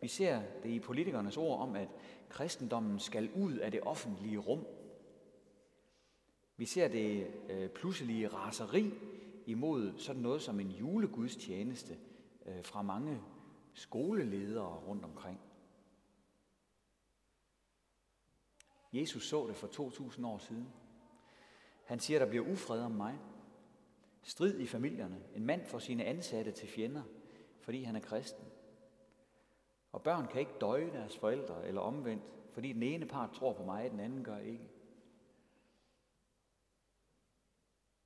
Vi 0.00 0.08
ser 0.08 0.42
det 0.62 0.68
i 0.68 0.80
politikernes 0.80 1.36
ord 1.36 1.60
om, 1.60 1.76
at 1.76 1.88
kristendommen 2.28 2.98
skal 2.98 3.30
ud 3.36 3.56
af 3.56 3.70
det 3.70 3.80
offentlige 3.80 4.38
rum. 4.38 4.66
Vi 6.56 6.64
ser 6.64 6.88
det 6.88 7.26
øh, 7.50 7.68
pludselige 7.68 8.28
raseri 8.28 8.94
imod 9.46 9.92
sådan 9.96 10.22
noget 10.22 10.42
som 10.42 10.60
en 10.60 10.70
julegudstjeneste 10.70 11.96
øh, 12.46 12.64
fra 12.64 12.82
mange 12.82 13.20
skoleledere 13.74 14.74
rundt 14.74 15.04
omkring. 15.04 15.40
Jesus 18.94 19.28
så 19.28 19.46
det 19.46 19.56
for 19.56 19.66
2000 19.66 20.26
år 20.26 20.38
siden. 20.38 20.68
Han 21.84 22.00
siger, 22.00 22.18
der 22.18 22.26
bliver 22.26 22.48
ufred 22.48 22.80
om 22.80 22.92
mig. 22.92 23.18
Strid 24.22 24.58
i 24.58 24.66
familierne. 24.66 25.22
En 25.34 25.46
mand 25.46 25.66
får 25.66 25.78
sine 25.78 26.04
ansatte 26.04 26.52
til 26.52 26.68
fjender, 26.68 27.02
fordi 27.60 27.82
han 27.82 27.96
er 27.96 28.00
kristen. 28.00 28.44
Og 29.92 30.02
børn 30.02 30.26
kan 30.26 30.40
ikke 30.40 30.58
døje 30.60 30.92
deres 30.92 31.16
forældre 31.16 31.66
eller 31.66 31.80
omvendt, 31.80 32.32
fordi 32.52 32.72
den 32.72 32.82
ene 32.82 33.06
part 33.06 33.30
tror 33.30 33.52
på 33.52 33.64
mig, 33.64 33.84
og 33.84 33.90
den 33.90 34.00
anden 34.00 34.24
gør 34.24 34.38
ikke. 34.38 34.68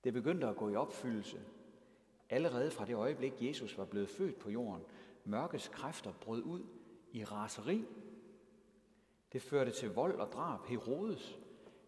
Det 0.05 0.13
begyndte 0.13 0.47
at 0.47 0.57
gå 0.57 0.69
i 0.69 0.77
opfyldelse. 0.77 1.41
Allerede 2.31 2.71
fra 2.71 2.85
det 2.85 2.95
øjeblik, 2.95 3.33
Jesus 3.43 3.79
var 3.79 3.85
blevet 3.85 4.09
født 4.09 4.39
på 4.39 4.51
jorden, 4.51 4.85
mørkets 5.25 5.69
kræfter 5.69 6.13
brød 6.13 6.43
ud 6.43 6.67
i 7.13 7.25
raseri. 7.25 7.85
Det 9.33 9.43
førte 9.43 9.71
til 9.71 9.95
vold 9.95 10.21
og 10.21 10.33
drab. 10.33 10.67
Herodes, 10.67 11.39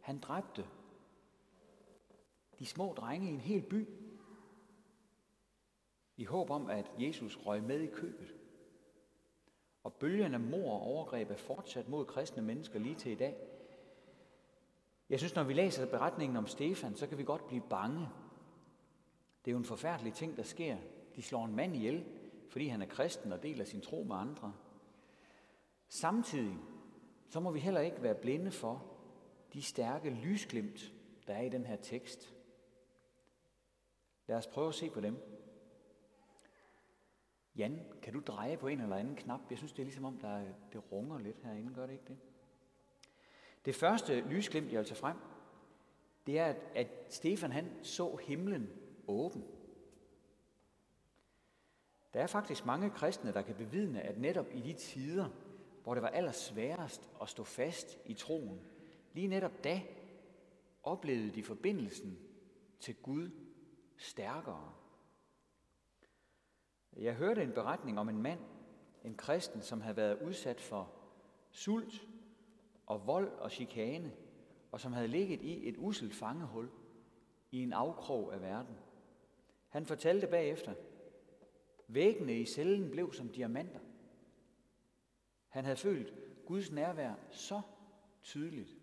han 0.00 0.18
dræbte 0.18 0.66
de 2.59 2.66
små 2.66 2.94
drenge 2.97 3.30
i 3.30 3.35
en 3.35 3.40
hel 3.40 3.62
by, 3.62 3.88
i 6.16 6.25
håb 6.25 6.50
om, 6.50 6.70
at 6.70 6.92
Jesus 6.99 7.38
røg 7.47 7.62
med 7.62 7.80
i 7.80 7.87
købet. 7.87 8.35
Og 9.82 9.94
bølgen 9.94 10.35
af 10.35 10.40
mor 10.40 10.73
og 10.73 10.80
overgreb 10.80 11.30
er 11.30 11.37
fortsat 11.37 11.88
mod 11.88 12.04
kristne 12.04 12.42
mennesker 12.42 12.78
lige 12.78 12.94
til 12.94 13.12
i 13.12 13.14
dag. 13.14 13.37
Jeg 15.11 15.18
synes, 15.18 15.35
når 15.35 15.44
vi 15.44 15.52
læser 15.52 15.90
beretningen 15.90 16.37
om 16.37 16.47
Stefan, 16.47 16.97
så 16.97 17.06
kan 17.06 17.18
vi 17.18 17.25
godt 17.25 17.47
blive 17.47 17.62
bange. 17.70 18.09
Det 19.44 19.50
er 19.50 19.52
jo 19.52 19.59
en 19.59 19.64
forfærdelig 19.64 20.14
ting, 20.14 20.37
der 20.37 20.42
sker. 20.42 20.76
De 21.16 21.23
slår 21.23 21.44
en 21.44 21.56
mand 21.56 21.76
ihjel, 21.76 22.04
fordi 22.49 22.66
han 22.66 22.82
er 22.82 22.87
kristen 22.87 23.32
og 23.32 23.42
deler 23.42 23.64
sin 23.64 23.80
tro 23.80 24.02
med 24.02 24.16
andre. 24.16 24.52
Samtidig 25.88 26.56
så 27.30 27.40
må 27.40 27.50
vi 27.50 27.60
heller 27.60 27.80
ikke 27.80 28.02
være 28.02 28.14
blinde 28.14 28.50
for 28.50 28.87
de 29.52 29.62
stærke 29.62 30.10
lysglimt, 30.10 30.92
der 31.26 31.34
er 31.34 31.42
i 31.42 31.49
den 31.49 31.66
her 31.66 31.76
tekst. 31.76 32.34
Lad 34.26 34.37
os 34.37 34.46
prøve 34.46 34.68
at 34.68 34.75
se 34.75 34.90
på 34.90 35.00
dem. 35.00 35.16
Jan, 37.56 37.80
kan 38.02 38.12
du 38.12 38.20
dreje 38.20 38.56
på 38.56 38.68
en 38.68 38.80
eller 38.80 38.96
anden 38.96 39.16
knap? 39.16 39.40
Jeg 39.50 39.58
synes, 39.58 39.72
det 39.72 39.78
er 39.78 39.84
ligesom 39.84 40.04
om, 40.04 40.18
der 40.18 40.44
det 40.72 40.92
runger 40.92 41.18
lidt 41.18 41.42
herinde. 41.42 41.75
Gør 41.75 41.87
det 41.87 41.92
ikke 41.92 42.04
det? 42.08 42.18
Det 43.64 43.75
første 43.75 44.20
lysglimt, 44.20 44.72
jeg 44.72 44.78
vil 44.78 44.87
tage 44.87 45.00
frem, 45.00 45.16
det 46.26 46.38
er, 46.38 46.54
at 46.75 46.88
Stefan 47.08 47.52
han 47.52 47.78
så 47.82 48.16
himlen 48.16 48.70
åben. 49.08 49.44
Der 52.14 52.20
er 52.20 52.26
faktisk 52.26 52.66
mange 52.66 52.90
kristne, 52.90 53.32
der 53.32 53.42
kan 53.42 53.54
bevidne, 53.54 54.02
at 54.02 54.18
netop 54.18 54.46
i 54.52 54.60
de 54.60 54.72
tider, 54.72 55.28
hvor 55.82 55.94
det 55.94 56.02
var 56.02 56.08
allersværest 56.08 57.10
at 57.22 57.28
stå 57.28 57.44
fast 57.44 57.99
i 58.04 58.14
troen, 58.14 58.60
lige 59.12 59.28
netop 59.28 59.64
da 59.64 59.82
oplevede 60.82 61.30
de 61.30 61.42
forbindelsen 61.42 62.18
til 62.80 62.94
Gud 62.94 63.30
stærkere. 63.96 64.72
Jeg 66.96 67.14
hørte 67.14 67.42
en 67.42 67.52
beretning 67.52 67.99
om 67.99 68.08
en 68.08 68.22
mand, 68.22 68.40
en 69.04 69.14
kristen, 69.14 69.62
som 69.62 69.80
havde 69.80 69.96
været 69.96 70.22
udsat 70.22 70.60
for 70.60 70.92
sult 71.50 72.08
og 72.87 73.06
vold 73.06 73.32
og 73.32 73.50
chikane, 73.50 74.12
og 74.72 74.80
som 74.80 74.92
havde 74.92 75.08
ligget 75.08 75.42
i 75.42 75.68
et 75.68 75.76
uselt 75.78 76.14
fangehul 76.14 76.70
i 77.50 77.62
en 77.62 77.72
afkrog 77.72 78.34
af 78.34 78.40
verden. 78.40 78.76
Han 79.68 79.87
fortalte 79.87 80.26
bagefter, 80.26 80.75
væggene 81.88 82.38
i 82.38 82.44
cellen 82.44 82.90
blev 82.90 83.12
som 83.12 83.28
diamanter. 83.28 83.80
Han 85.50 85.64
havde 85.64 85.76
følt 85.76 86.14
Guds 86.47 86.71
nærvær 86.71 87.14
så 87.30 87.62
tydeligt. 88.23 88.76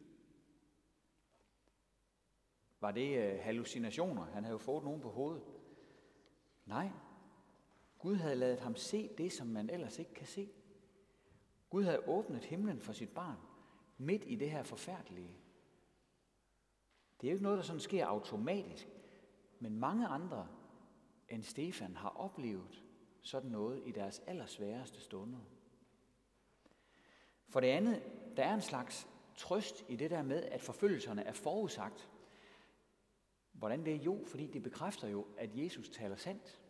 Var 2.79 2.91
det 2.91 3.17
øh, 3.17 3.39
hallucinationer? 3.39 4.25
Han 4.25 4.43
havde 4.43 4.53
jo 4.53 4.57
fået 4.57 4.83
nogen 4.83 5.01
på 5.01 5.09
hovedet. 5.09 5.43
Nej. 6.65 6.89
Gud 7.99 8.15
havde 8.15 8.35
lavet 8.35 8.59
ham 8.59 8.75
se 8.75 9.09
det, 9.17 9.33
som 9.33 9.47
man 9.47 9.69
ellers 9.69 9.99
ikke 9.99 10.13
kan 10.13 10.27
se. 10.27 10.49
Gud 11.69 11.83
havde 11.83 12.07
åbnet 12.07 12.45
himlen 12.45 12.81
for 12.81 12.93
sit 12.93 13.09
barn, 13.09 13.37
midt 13.97 14.23
i 14.25 14.35
det 14.35 14.51
her 14.51 14.63
forfærdelige. 14.63 15.37
Det 17.21 17.27
er 17.27 17.31
jo 17.31 17.35
ikke 17.35 17.43
noget, 17.43 17.57
der 17.57 17.63
sådan 17.63 17.79
sker 17.79 18.05
automatisk, 18.05 18.87
men 19.59 19.79
mange 19.79 20.07
andre 20.07 20.47
end 21.29 21.43
Stefan 21.43 21.95
har 21.95 22.09
oplevet 22.09 22.83
sådan 23.21 23.51
noget 23.51 23.81
i 23.85 23.91
deres 23.91 24.19
allersværeste 24.19 25.01
stunder. 25.01 25.39
For 27.49 27.59
det 27.59 27.67
andet, 27.67 28.03
der 28.37 28.43
er 28.43 28.53
en 28.53 28.61
slags 28.61 29.07
trøst 29.35 29.85
i 29.87 29.95
det 29.95 30.11
der 30.11 30.23
med, 30.23 30.43
at 30.43 30.61
forfølgelserne 30.61 31.23
er 31.23 31.33
forudsagt. 31.33 32.09
Hvordan 33.51 33.85
det 33.85 33.93
er 33.93 34.03
jo, 34.03 34.23
fordi 34.25 34.47
det 34.47 34.63
bekræfter 34.63 35.07
jo, 35.07 35.25
at 35.37 35.49
Jesus 35.53 35.89
taler 35.89 36.15
sandt. 36.15 36.61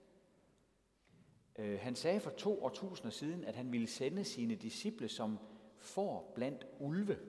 Øh, 1.57 1.79
han 1.79 1.95
sagde 1.95 2.19
for 2.19 2.29
to 2.29 2.63
årtusinder 2.63 3.09
siden, 3.09 3.43
at 3.43 3.55
han 3.55 3.71
ville 3.71 3.87
sende 3.87 4.23
sine 4.23 4.55
disciple 4.55 5.07
som 5.07 5.39
får 5.77 6.31
blandt 6.35 6.67
ulve. 6.79 7.19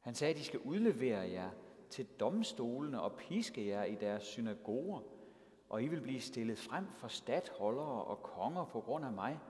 Han 0.00 0.14
sagde, 0.14 0.34
at 0.34 0.38
de 0.38 0.44
skal 0.44 0.60
udlevere 0.60 1.30
jer 1.30 1.50
til 1.90 2.06
domstolene 2.06 3.02
og 3.02 3.16
piske 3.16 3.66
jer 3.66 3.84
i 3.84 3.94
deres 3.94 4.22
synagoger, 4.22 5.00
og 5.68 5.82
I 5.82 5.88
vil 5.88 6.00
blive 6.00 6.20
stillet 6.20 6.58
frem 6.58 6.86
for 6.96 7.08
stadholdere 7.08 8.04
og 8.04 8.22
konger 8.22 8.64
på 8.64 8.80
grund 8.80 9.04
af 9.04 9.12
mig, 9.12 9.40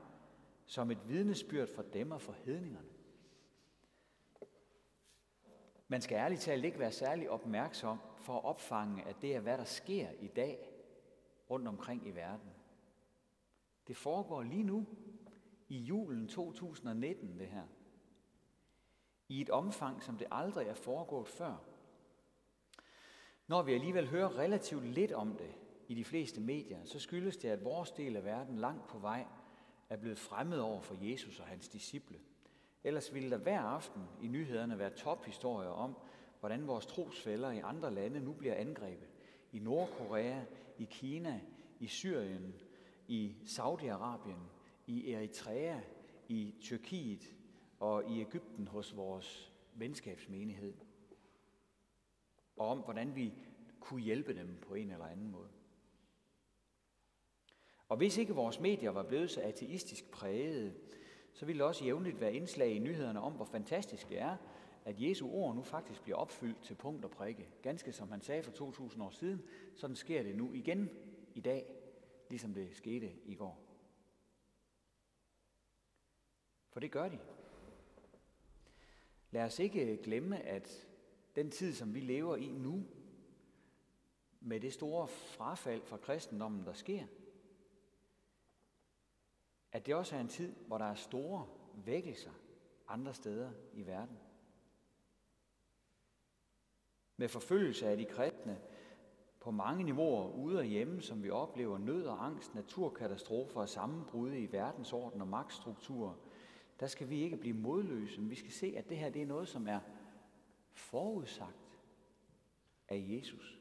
som 0.66 0.90
et 0.90 1.08
vidnesbyrd 1.08 1.68
for 1.68 1.82
dem 1.82 2.10
og 2.10 2.20
for 2.20 2.32
hedningerne. 2.32 2.88
Man 5.88 6.00
skal 6.00 6.16
ærligt 6.16 6.40
talt 6.40 6.64
ikke 6.64 6.78
være 6.78 6.92
særlig 6.92 7.30
opmærksom 7.30 7.98
for 8.16 8.36
at 8.36 8.44
opfange, 8.44 9.02
at 9.04 9.16
det 9.22 9.36
er, 9.36 9.40
hvad 9.40 9.58
der 9.58 9.64
sker 9.64 10.10
i 10.20 10.26
dag 10.26 10.72
rundt 11.50 11.68
omkring 11.68 12.06
i 12.06 12.10
verden. 12.10 12.50
Det 13.86 13.96
foregår 13.96 14.42
lige 14.42 14.62
nu, 14.62 14.86
i 15.68 15.78
julen 15.78 16.28
2019, 16.28 17.38
det 17.38 17.48
her. 17.48 17.66
I 19.28 19.40
et 19.40 19.50
omfang, 19.50 20.02
som 20.02 20.18
det 20.18 20.26
aldrig 20.30 20.66
er 20.66 20.74
foregået 20.74 21.28
før. 21.28 21.64
Når 23.46 23.62
vi 23.62 23.74
alligevel 23.74 24.08
hører 24.08 24.38
relativt 24.38 24.84
lidt 24.84 25.12
om 25.12 25.36
det 25.36 25.54
i 25.88 25.94
de 25.94 26.04
fleste 26.04 26.40
medier, 26.40 26.84
så 26.84 26.98
skyldes 26.98 27.36
det, 27.36 27.48
at 27.48 27.64
vores 27.64 27.90
del 27.90 28.16
af 28.16 28.24
verden 28.24 28.58
langt 28.58 28.88
på 28.88 28.98
vej 28.98 29.26
er 29.92 29.96
blevet 29.96 30.18
fremmed 30.18 30.58
over 30.58 30.80
for 30.80 30.96
Jesus 31.10 31.40
og 31.40 31.46
hans 31.46 31.68
disciple. 31.68 32.18
Ellers 32.84 33.14
ville 33.14 33.30
der 33.30 33.36
hver 33.36 33.60
aften 33.60 34.02
i 34.22 34.28
nyhederne 34.28 34.78
være 34.78 34.90
tophistorier 34.90 35.70
om, 35.70 35.96
hvordan 36.40 36.66
vores 36.66 36.86
trosfælder 36.86 37.50
i 37.50 37.58
andre 37.58 37.94
lande 37.94 38.20
nu 38.20 38.32
bliver 38.32 38.54
angrebet. 38.54 39.08
I 39.52 39.58
Nordkorea, 39.58 40.44
i 40.78 40.84
Kina, 40.90 41.40
i 41.80 41.86
Syrien, 41.86 42.54
i 43.08 43.36
Saudi-Arabien, 43.44 44.40
i 44.86 45.12
Eritrea, 45.12 45.80
i 46.28 46.54
Tyrkiet 46.60 47.34
og 47.80 48.04
i 48.10 48.20
Ægypten 48.20 48.68
hos 48.68 48.96
vores 48.96 49.52
venskabsmenighed. 49.74 50.74
Og 52.56 52.68
om, 52.68 52.78
hvordan 52.78 53.14
vi 53.16 53.32
kunne 53.80 54.02
hjælpe 54.02 54.34
dem 54.34 54.58
på 54.68 54.74
en 54.74 54.90
eller 54.90 55.06
anden 55.06 55.30
måde. 55.30 55.48
Og 57.92 57.98
hvis 57.98 58.18
ikke 58.18 58.34
vores 58.34 58.60
medier 58.60 58.90
var 58.90 59.02
blevet 59.02 59.30
så 59.30 59.40
ateistisk 59.40 60.10
præget, 60.10 60.74
så 61.32 61.46
ville 61.46 61.58
det 61.58 61.66
også 61.66 61.84
jævnligt 61.84 62.20
være 62.20 62.34
indslag 62.34 62.70
i 62.74 62.78
nyhederne 62.78 63.20
om, 63.20 63.32
hvor 63.32 63.44
fantastisk 63.44 64.08
det 64.08 64.20
er, 64.20 64.36
at 64.84 64.94
Jesu 64.98 65.30
ord 65.30 65.54
nu 65.54 65.62
faktisk 65.62 66.02
bliver 66.02 66.16
opfyldt 66.16 66.62
til 66.62 66.74
punkt 66.74 67.04
og 67.04 67.10
prikke. 67.10 67.48
Ganske 67.62 67.92
som 67.92 68.10
han 68.10 68.20
sagde 68.20 68.42
for 68.42 68.52
2000 68.52 69.02
år 69.02 69.10
siden, 69.10 69.42
sådan 69.74 69.96
sker 69.96 70.22
det 70.22 70.36
nu 70.36 70.52
igen 70.52 70.90
i 71.34 71.40
dag, 71.40 71.66
ligesom 72.30 72.54
det 72.54 72.76
skete 72.76 73.12
i 73.24 73.34
går. 73.34 73.58
For 76.70 76.80
det 76.80 76.90
gør 76.90 77.08
de. 77.08 77.18
Lad 79.30 79.44
os 79.44 79.58
ikke 79.58 79.98
glemme, 80.02 80.42
at 80.42 80.88
den 81.36 81.50
tid, 81.50 81.74
som 81.74 81.94
vi 81.94 82.00
lever 82.00 82.36
i 82.36 82.46
nu, 82.46 82.84
med 84.40 84.60
det 84.60 84.72
store 84.72 85.08
frafald 85.08 85.82
fra 85.82 85.96
kristendommen, 85.96 86.66
der 86.66 86.72
sker, 86.72 87.04
at 89.72 89.86
det 89.86 89.94
også 89.94 90.16
er 90.16 90.20
en 90.20 90.28
tid, 90.28 90.54
hvor 90.66 90.78
der 90.78 90.84
er 90.84 90.94
store 90.94 91.46
vækkelser 91.84 92.30
andre 92.88 93.14
steder 93.14 93.50
i 93.72 93.86
verden. 93.86 94.18
Med 97.16 97.28
forfølgelse 97.28 97.88
af 97.88 97.96
de 97.96 98.04
kristne 98.04 98.60
på 99.40 99.50
mange 99.50 99.84
niveauer 99.84 100.32
ude 100.34 100.58
og 100.58 100.64
hjemme, 100.64 101.02
som 101.02 101.22
vi 101.22 101.30
oplever 101.30 101.78
nød 101.78 102.06
og 102.06 102.26
angst, 102.26 102.54
naturkatastrofer 102.54 103.60
og 103.60 103.68
sammenbrud 103.68 104.32
i 104.32 104.52
verdensorden 104.52 105.20
og 105.20 105.28
magtstrukturer, 105.28 106.14
der 106.80 106.86
skal 106.86 107.08
vi 107.08 107.20
ikke 107.22 107.36
blive 107.36 107.56
modløse, 107.56 108.20
men 108.20 108.30
vi 108.30 108.34
skal 108.34 108.52
se, 108.52 108.74
at 108.76 108.88
det 108.88 108.98
her 108.98 109.10
det 109.10 109.22
er 109.22 109.26
noget, 109.26 109.48
som 109.48 109.68
er 109.68 109.80
forudsagt 110.72 111.78
af 112.88 113.04
Jesus. 113.08 113.60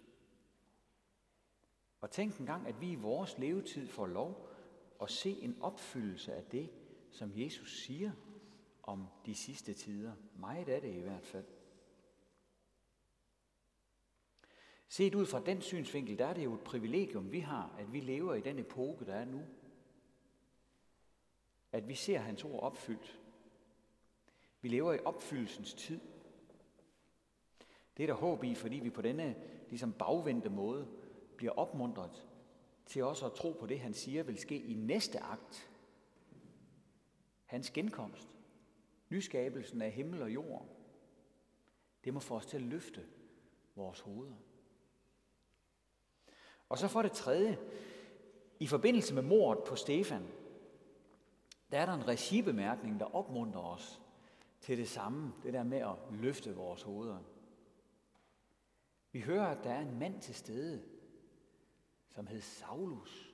Og 2.01 2.11
tænk 2.11 2.37
engang, 2.37 2.67
at 2.67 2.81
vi 2.81 2.91
i 2.91 2.95
vores 2.95 3.37
levetid 3.37 3.87
får 3.87 4.07
lov 4.07 4.50
og 5.01 5.09
se 5.09 5.31
en 5.31 5.57
opfyldelse 5.61 6.33
af 6.33 6.43
det, 6.43 6.69
som 7.11 7.31
Jesus 7.35 7.81
siger 7.81 8.11
om 8.83 9.07
de 9.25 9.35
sidste 9.35 9.73
tider. 9.73 10.13
Meget 10.35 10.69
af 10.69 10.81
det 10.81 10.95
i 10.95 10.99
hvert 10.99 11.25
fald. 11.25 11.45
Set 14.87 15.15
ud 15.15 15.25
fra 15.25 15.43
den 15.45 15.61
synsvinkel, 15.61 16.17
der 16.17 16.25
er 16.25 16.33
det 16.33 16.43
jo 16.43 16.53
et 16.53 16.59
privilegium, 16.59 17.31
vi 17.31 17.39
har, 17.39 17.75
at 17.79 17.93
vi 17.93 17.99
lever 17.99 18.33
i 18.33 18.41
den 18.41 18.59
epoke, 18.59 19.05
der 19.05 19.13
er 19.13 19.25
nu. 19.25 19.41
At 21.71 21.87
vi 21.87 21.95
ser 21.95 22.19
hans 22.19 22.43
ord 22.43 22.63
opfyldt. 22.63 23.19
Vi 24.61 24.69
lever 24.69 24.93
i 24.93 24.99
opfyldelsens 24.99 25.73
tid. 25.73 25.99
Det 27.97 28.03
er 28.03 28.07
der 28.07 28.13
håb 28.13 28.43
i, 28.43 28.55
fordi 28.55 28.75
vi 28.75 28.89
på 28.89 29.01
denne 29.01 29.35
ligesom 29.69 29.93
bagvendte 29.93 30.49
måde 30.49 30.87
bliver 31.37 31.53
opmuntret 31.53 32.27
til 32.91 33.03
også 33.03 33.25
at 33.25 33.33
tro 33.33 33.51
på 33.51 33.65
det, 33.65 33.79
han 33.79 33.93
siger 33.93 34.23
vil 34.23 34.37
ske 34.37 34.61
i 34.61 34.73
næste 34.73 35.19
akt. 35.19 35.71
Hans 37.45 37.71
genkomst. 37.71 38.29
Nyskabelsen 39.09 39.81
af 39.81 39.91
himmel 39.91 40.21
og 40.21 40.33
jord. 40.33 40.65
Det 42.03 42.13
må 42.13 42.19
få 42.19 42.35
os 42.35 42.45
til 42.45 42.57
at 42.57 42.63
løfte 42.63 43.05
vores 43.75 43.99
hoveder. 43.99 44.35
Og 46.69 46.77
så 46.77 46.87
for 46.87 47.01
det 47.01 47.11
tredje, 47.11 47.57
i 48.59 48.67
forbindelse 48.67 49.13
med 49.13 49.21
mordet 49.21 49.63
på 49.63 49.75
Stefan, 49.75 50.27
der 51.71 51.79
er 51.79 51.85
der 51.85 51.93
en 51.93 52.07
regibemærkning, 52.07 52.99
der 52.99 53.15
opmuntrer 53.15 53.61
os 53.61 54.01
til 54.59 54.77
det 54.77 54.89
samme, 54.89 55.33
det 55.43 55.53
der 55.53 55.63
med 55.63 55.77
at 55.77 55.95
løfte 56.11 56.55
vores 56.55 56.81
hoveder. 56.81 57.19
Vi 59.11 59.19
hører, 59.21 59.47
at 59.47 59.63
der 59.63 59.69
er 59.69 59.81
en 59.81 59.99
mand 59.99 60.21
til 60.21 60.35
stede, 60.35 60.83
som 62.11 62.27
hed 62.27 62.41
Saulus. 62.41 63.33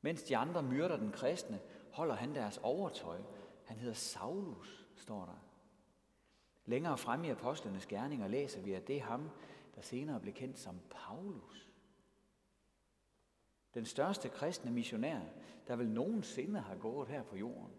Mens 0.00 0.22
de 0.22 0.36
andre 0.36 0.62
myrder 0.62 0.96
den 0.96 1.12
kristne, 1.12 1.60
holder 1.92 2.14
han 2.14 2.34
deres 2.34 2.58
overtøj. 2.62 3.20
Han 3.64 3.78
hedder 3.78 3.94
Saulus, 3.94 4.86
står 4.96 5.24
der. 5.24 5.38
Længere 6.64 6.98
frem 6.98 7.24
i 7.24 7.30
apostlenes 7.30 7.86
gerninger 7.86 8.28
læser 8.28 8.60
vi, 8.60 8.72
at 8.72 8.86
det 8.86 8.96
er 8.96 9.02
ham, 9.02 9.30
der 9.74 9.80
senere 9.80 10.20
blev 10.20 10.34
kendt 10.34 10.58
som 10.58 10.80
Paulus. 10.90 11.68
Den 13.74 13.84
største 13.84 14.28
kristne 14.28 14.70
missionær, 14.70 15.20
der 15.68 15.76
vel 15.76 15.88
nogensinde 15.88 16.60
har 16.60 16.76
gået 16.76 17.08
her 17.08 17.22
på 17.22 17.36
jorden. 17.36 17.72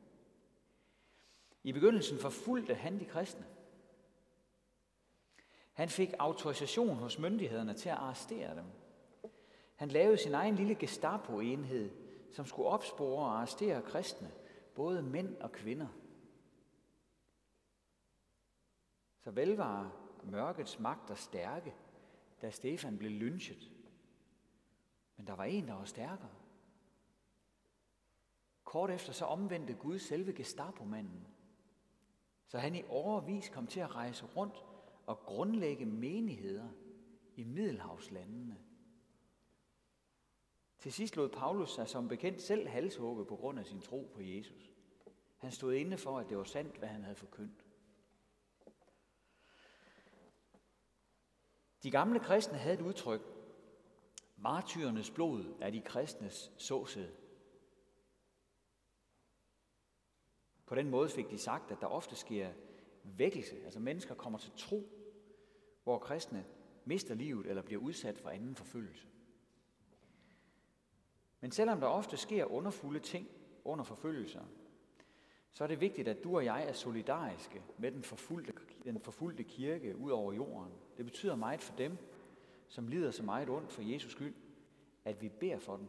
I 1.64 1.72
begyndelsen 1.72 2.18
forfulgte 2.18 2.76
han 2.76 3.00
de 3.00 3.06
kristne. 3.06 3.46
Han 5.74 5.90
fik 5.90 6.14
autorisation 6.20 6.98
hos 6.98 7.20
myndighederne 7.20 7.74
til 7.74 7.90
at 7.90 7.96
arrestere 7.96 8.56
dem. 8.56 8.66
Han 9.84 9.92
lavede 9.92 10.18
sin 10.18 10.34
egen 10.34 10.56
lille 10.56 10.76
Gestapo-enhed, 10.76 11.92
som 12.32 12.46
skulle 12.46 12.70
opspore 12.70 13.26
og 13.26 13.38
arrestere 13.38 13.82
kristne, 13.82 14.32
både 14.76 15.02
mænd 15.02 15.36
og 15.36 15.52
kvinder. 15.52 15.88
Så 19.20 19.32
vel 19.32 19.58
var 19.58 19.96
mørkets 20.24 20.80
magter 20.80 21.16
stærke, 21.16 21.76
da 22.42 22.50
Stefan 22.50 22.98
blev 22.98 23.12
lynchet. 23.12 23.72
Men 25.18 25.28
der 25.28 25.34
var 25.34 25.44
en, 25.44 25.68
der 25.68 25.74
var 25.74 25.86
stærkere. 25.86 26.36
Kort 28.64 28.92
efter 28.92 29.14
så 29.14 29.26
omvendte 29.26 29.74
Gud 29.74 30.00
selve 30.00 30.34
Gestapo-manden, 30.34 31.28
så 32.48 32.58
han 32.58 32.76
i 32.76 32.84
overvis 32.88 33.50
kom 33.50 33.68
til 33.68 33.80
at 33.80 33.96
rejse 33.96 34.26
rundt 34.26 34.66
og 35.06 35.18
grundlægge 35.20 35.86
menigheder 35.86 36.70
i 37.36 37.44
Middelhavslandene– 37.44 38.58
til 40.84 40.94
sidst 40.94 41.16
lod 41.16 41.30
Paulus 41.30 41.74
sig 41.74 41.90
som 41.90 42.08
bekendt 42.08 42.42
selv 42.42 42.68
halshugge 42.68 43.26
på 43.26 43.36
grund 43.36 43.60
af 43.60 43.66
sin 43.66 43.82
tro 43.82 44.12
på 44.14 44.22
Jesus. 44.22 44.72
Han 45.38 45.52
stod 45.52 45.74
inde 45.74 45.98
for, 45.98 46.20
at 46.20 46.30
det 46.30 46.38
var 46.38 46.44
sandt, 46.44 46.78
hvad 46.78 46.90
han 46.90 47.04
havde 47.04 47.16
forkyndt. 47.16 47.66
De 51.84 51.92
gamle 51.92 52.20
kristne 52.20 52.58
havde 52.58 52.76
et 52.76 52.82
udtryk. 52.82 53.22
Martyrernes 54.38 55.12
blod 55.12 55.58
er 55.62 55.70
de 55.70 55.82
kristnes 55.82 56.52
såsæd. 56.58 57.10
På 60.66 60.76
den 60.76 60.90
måde 60.90 61.10
fik 61.10 61.30
de 61.30 61.38
sagt, 61.38 61.72
at 61.72 61.82
der 61.82 61.88
ofte 61.88 62.16
sker 62.16 62.54
vækkelse, 63.04 63.64
altså 63.64 63.80
mennesker 63.80 64.16
kommer 64.16 64.40
til 64.40 64.52
tro, 64.58 64.90
hvor 65.84 66.00
kristne 66.00 66.46
mister 66.86 67.16
livet 67.16 67.46
eller 67.46 67.62
bliver 67.62 67.82
udsat 67.82 68.18
for 68.18 68.30
anden 68.30 68.56
forfølgelse. 68.56 69.08
Men 71.44 71.52
selvom 71.52 71.80
der 71.80 71.88
ofte 71.88 72.18
sker 72.18 72.46
underfulde 72.46 73.00
ting 73.00 73.28
under 73.66 73.86
forfølgelser, 73.86 74.42
så 75.52 75.64
er 75.64 75.68
det 75.68 75.82
vigtigt, 75.82 76.08
at 76.08 76.24
du 76.24 76.36
og 76.36 76.46
jeg 76.46 76.68
er 76.68 76.74
solidariske 76.74 77.62
med 77.78 77.92
den 77.92 78.04
forfulgte, 78.04 78.54
den 78.84 79.00
forfulgte 79.00 79.44
kirke 79.44 79.98
ud 79.98 80.12
over 80.12 80.34
jorden. 80.34 80.74
Det 80.98 81.06
betyder 81.06 81.36
meget 81.36 81.62
for 81.62 81.76
dem, 81.76 81.98
som 82.68 82.88
lider 82.88 83.12
så 83.12 83.24
meget 83.24 83.50
ondt 83.50 83.72
for 83.72 83.82
Jesus 83.82 84.12
skyld, 84.12 84.34
at 85.06 85.22
vi 85.22 85.30
beder 85.30 85.60
for 85.60 85.78
dem. 85.78 85.88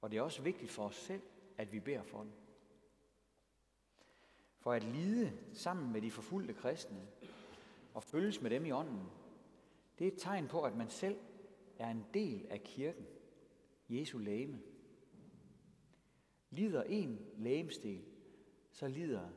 Og 0.00 0.10
det 0.10 0.18
er 0.18 0.22
også 0.22 0.42
vigtigt 0.42 0.70
for 0.70 0.84
os 0.84 0.96
selv, 0.96 1.22
at 1.58 1.72
vi 1.72 1.80
beder 1.80 2.02
for 2.02 2.18
dem. 2.18 2.32
For 4.58 4.72
at 4.72 4.84
lide 4.84 5.32
sammen 5.52 5.92
med 5.92 6.02
de 6.02 6.10
forfulgte 6.10 6.54
kristne 6.54 7.06
og 7.94 8.02
følges 8.02 8.40
med 8.40 8.50
dem 8.50 8.66
i 8.66 8.70
ånden, 8.70 9.10
det 9.98 10.06
er 10.06 10.12
et 10.12 10.18
tegn 10.18 10.48
på, 10.48 10.62
at 10.62 10.76
man 10.76 10.90
selv 10.90 11.16
er 11.78 11.90
en 11.90 12.06
del 12.14 12.46
af 12.50 12.62
kirken, 12.62 13.06
Jesu 13.90 14.18
læme. 14.18 14.60
Lider 16.50 16.82
en 16.82 17.26
lægemstil, 17.36 18.04
så 18.70 18.88
lider 18.88 19.28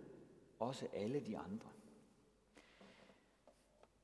også 0.59 0.87
alle 0.93 1.19
de 1.19 1.37
andre. 1.37 1.69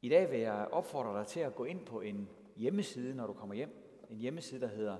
I 0.02 0.10
dag 0.10 0.32
vil 0.32 0.40
jeg 0.40 0.68
opfordre 0.72 1.20
dig 1.20 1.28
til 1.28 1.40
at 1.40 1.56
gå 1.56 1.64
ind 1.64 1.86
på 1.86 2.02
en 2.02 2.30
hjemmeside, 2.56 3.16
når 3.16 3.28
du 3.28 3.34
kommer 3.34 3.56
hjem. 3.56 4.04
En 4.10 4.18
hjemmeside, 4.18 4.62
der 4.62 4.68
hedder 4.68 4.98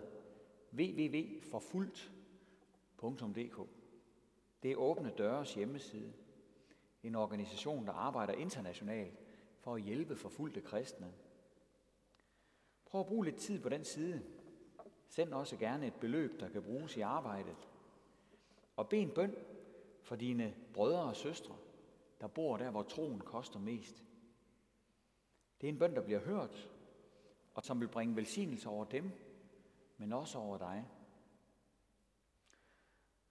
www.forfuldt.dk. 0.74 3.70
Det 4.64 4.72
er 4.72 4.76
Åbne 4.76 5.14
Døres 5.18 5.54
hjemmeside. 5.54 6.14
En 7.04 7.16
organisation, 7.16 7.86
der 7.86 7.94
arbejder 7.94 8.34
internationalt 8.34 9.20
for 9.60 9.76
at 9.76 9.82
hjælpe 9.82 10.16
forfulgte 10.16 10.62
kristne. 10.62 11.14
Prøv 12.86 13.02
at 13.02 13.08
bruge 13.08 13.26
lidt 13.26 13.38
tid 13.38 13.62
på 13.62 13.70
den 13.70 13.84
side. 13.84 14.22
Send 15.10 15.34
også 15.34 15.58
gerne 15.58 15.88
et 15.88 15.94
beløb, 15.94 16.40
der 16.40 16.50
kan 16.50 16.64
bruges 16.64 16.98
i 16.98 17.02
arbejdet. 17.02 17.70
Og 18.76 18.90
bed 18.90 19.00
en 19.00 19.12
bøn 19.12 19.36
for 20.02 20.16
dine 20.16 20.56
brødre 20.74 21.04
og 21.04 21.16
søstre, 21.16 21.56
der 22.22 22.28
bor 22.28 22.58
der, 22.58 22.72
hvor 22.72 22.84
troen 22.84 23.20
koster 23.20 23.60
mest. 23.60 24.04
Det 25.62 25.68
er 25.68 25.72
en 25.72 25.80
bøn, 25.80 25.96
der 25.96 26.02
bliver 26.02 26.20
hørt, 26.20 26.70
og 27.54 27.64
som 27.64 27.82
vil 27.82 27.88
bringe 27.88 28.16
velsignelse 28.16 28.70
over 28.70 28.86
dem, 28.86 29.12
men 29.98 30.14
også 30.14 30.38
over 30.38 30.58
dig. 30.58 30.88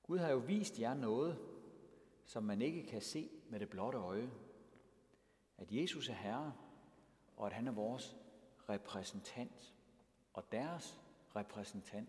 Gud 0.02 0.18
har 0.18 0.30
jo 0.30 0.38
vist 0.38 0.80
jer 0.80 0.94
noget, 0.94 1.38
som 2.24 2.42
man 2.42 2.62
ikke 2.62 2.86
kan 2.86 3.02
se 3.02 3.30
med 3.50 3.60
det 3.60 3.70
blotte 3.70 3.98
øje. 3.98 4.30
At 5.58 5.72
Jesus 5.72 6.08
er 6.08 6.14
Herre, 6.14 6.52
og 7.36 7.46
at 7.46 7.52
han 7.52 7.68
er 7.68 7.72
vores 7.72 8.16
repræsentant, 8.68 9.74
og 10.32 10.52
deres 10.52 11.00
repræsentant 11.38 12.08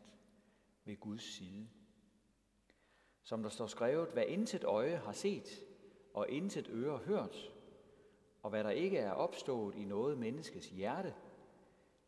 ved 0.85 0.99
Guds 0.99 1.23
side. 1.23 1.67
Som 3.23 3.43
der 3.43 3.49
står 3.49 3.67
skrevet, 3.67 4.09
hvad 4.09 4.23
intet 4.27 4.63
øje 4.63 4.95
har 4.95 5.11
set, 5.11 5.65
og 6.13 6.29
intet 6.29 6.67
øre 6.71 6.97
hørt, 6.97 7.53
og 8.43 8.49
hvad 8.49 8.63
der 8.63 8.69
ikke 8.69 8.97
er 8.97 9.11
opstået 9.11 9.75
i 9.75 9.85
noget 9.85 10.17
menneskes 10.17 10.69
hjerte, 10.69 11.15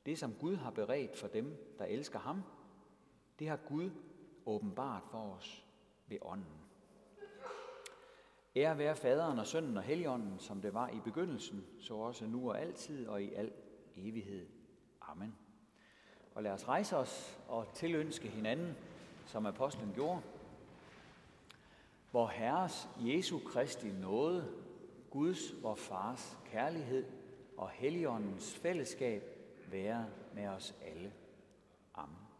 det 0.05 0.19
som 0.19 0.33
Gud 0.33 0.55
har 0.55 0.71
beredt 0.71 1.17
for 1.17 1.27
dem, 1.27 1.75
der 1.77 1.85
elsker 1.85 2.19
ham, 2.19 2.43
det 3.39 3.49
har 3.49 3.57
Gud 3.57 3.91
åbenbart 4.45 5.03
for 5.11 5.17
os 5.17 5.65
ved 6.07 6.17
ånden. 6.21 6.61
Ære 8.55 8.77
være 8.77 8.95
faderen 8.95 9.39
og 9.39 9.47
sønnen 9.47 9.77
og 9.77 9.83
helligånden, 9.83 10.39
som 10.39 10.61
det 10.61 10.73
var 10.73 10.89
i 10.89 10.99
begyndelsen, 10.99 11.65
så 11.79 11.95
også 11.95 12.27
nu 12.27 12.49
og 12.49 12.61
altid 12.61 13.07
og 13.07 13.23
i 13.23 13.33
al 13.33 13.53
evighed. 13.95 14.47
Amen. 15.01 15.35
Og 16.35 16.43
lad 16.43 16.51
os 16.51 16.67
rejse 16.67 16.97
os 16.97 17.39
og 17.47 17.73
tilønske 17.73 18.27
hinanden, 18.27 18.75
som 19.25 19.45
apostlen 19.45 19.91
gjorde. 19.95 20.21
Hvor 22.11 22.27
Herres 22.27 22.89
Jesu 22.99 23.39
Kristi 23.39 23.87
nåde, 23.87 24.47
Guds, 25.09 25.63
vor 25.63 25.75
Fars 25.75 26.37
kærlighed 26.51 27.05
og 27.57 27.69
Helligåndens 27.69 28.55
fællesskab 28.55 29.23
være 29.67 30.05
med 30.33 30.47
os 30.47 30.75
alle. 30.81 31.13
Amen. 31.95 32.30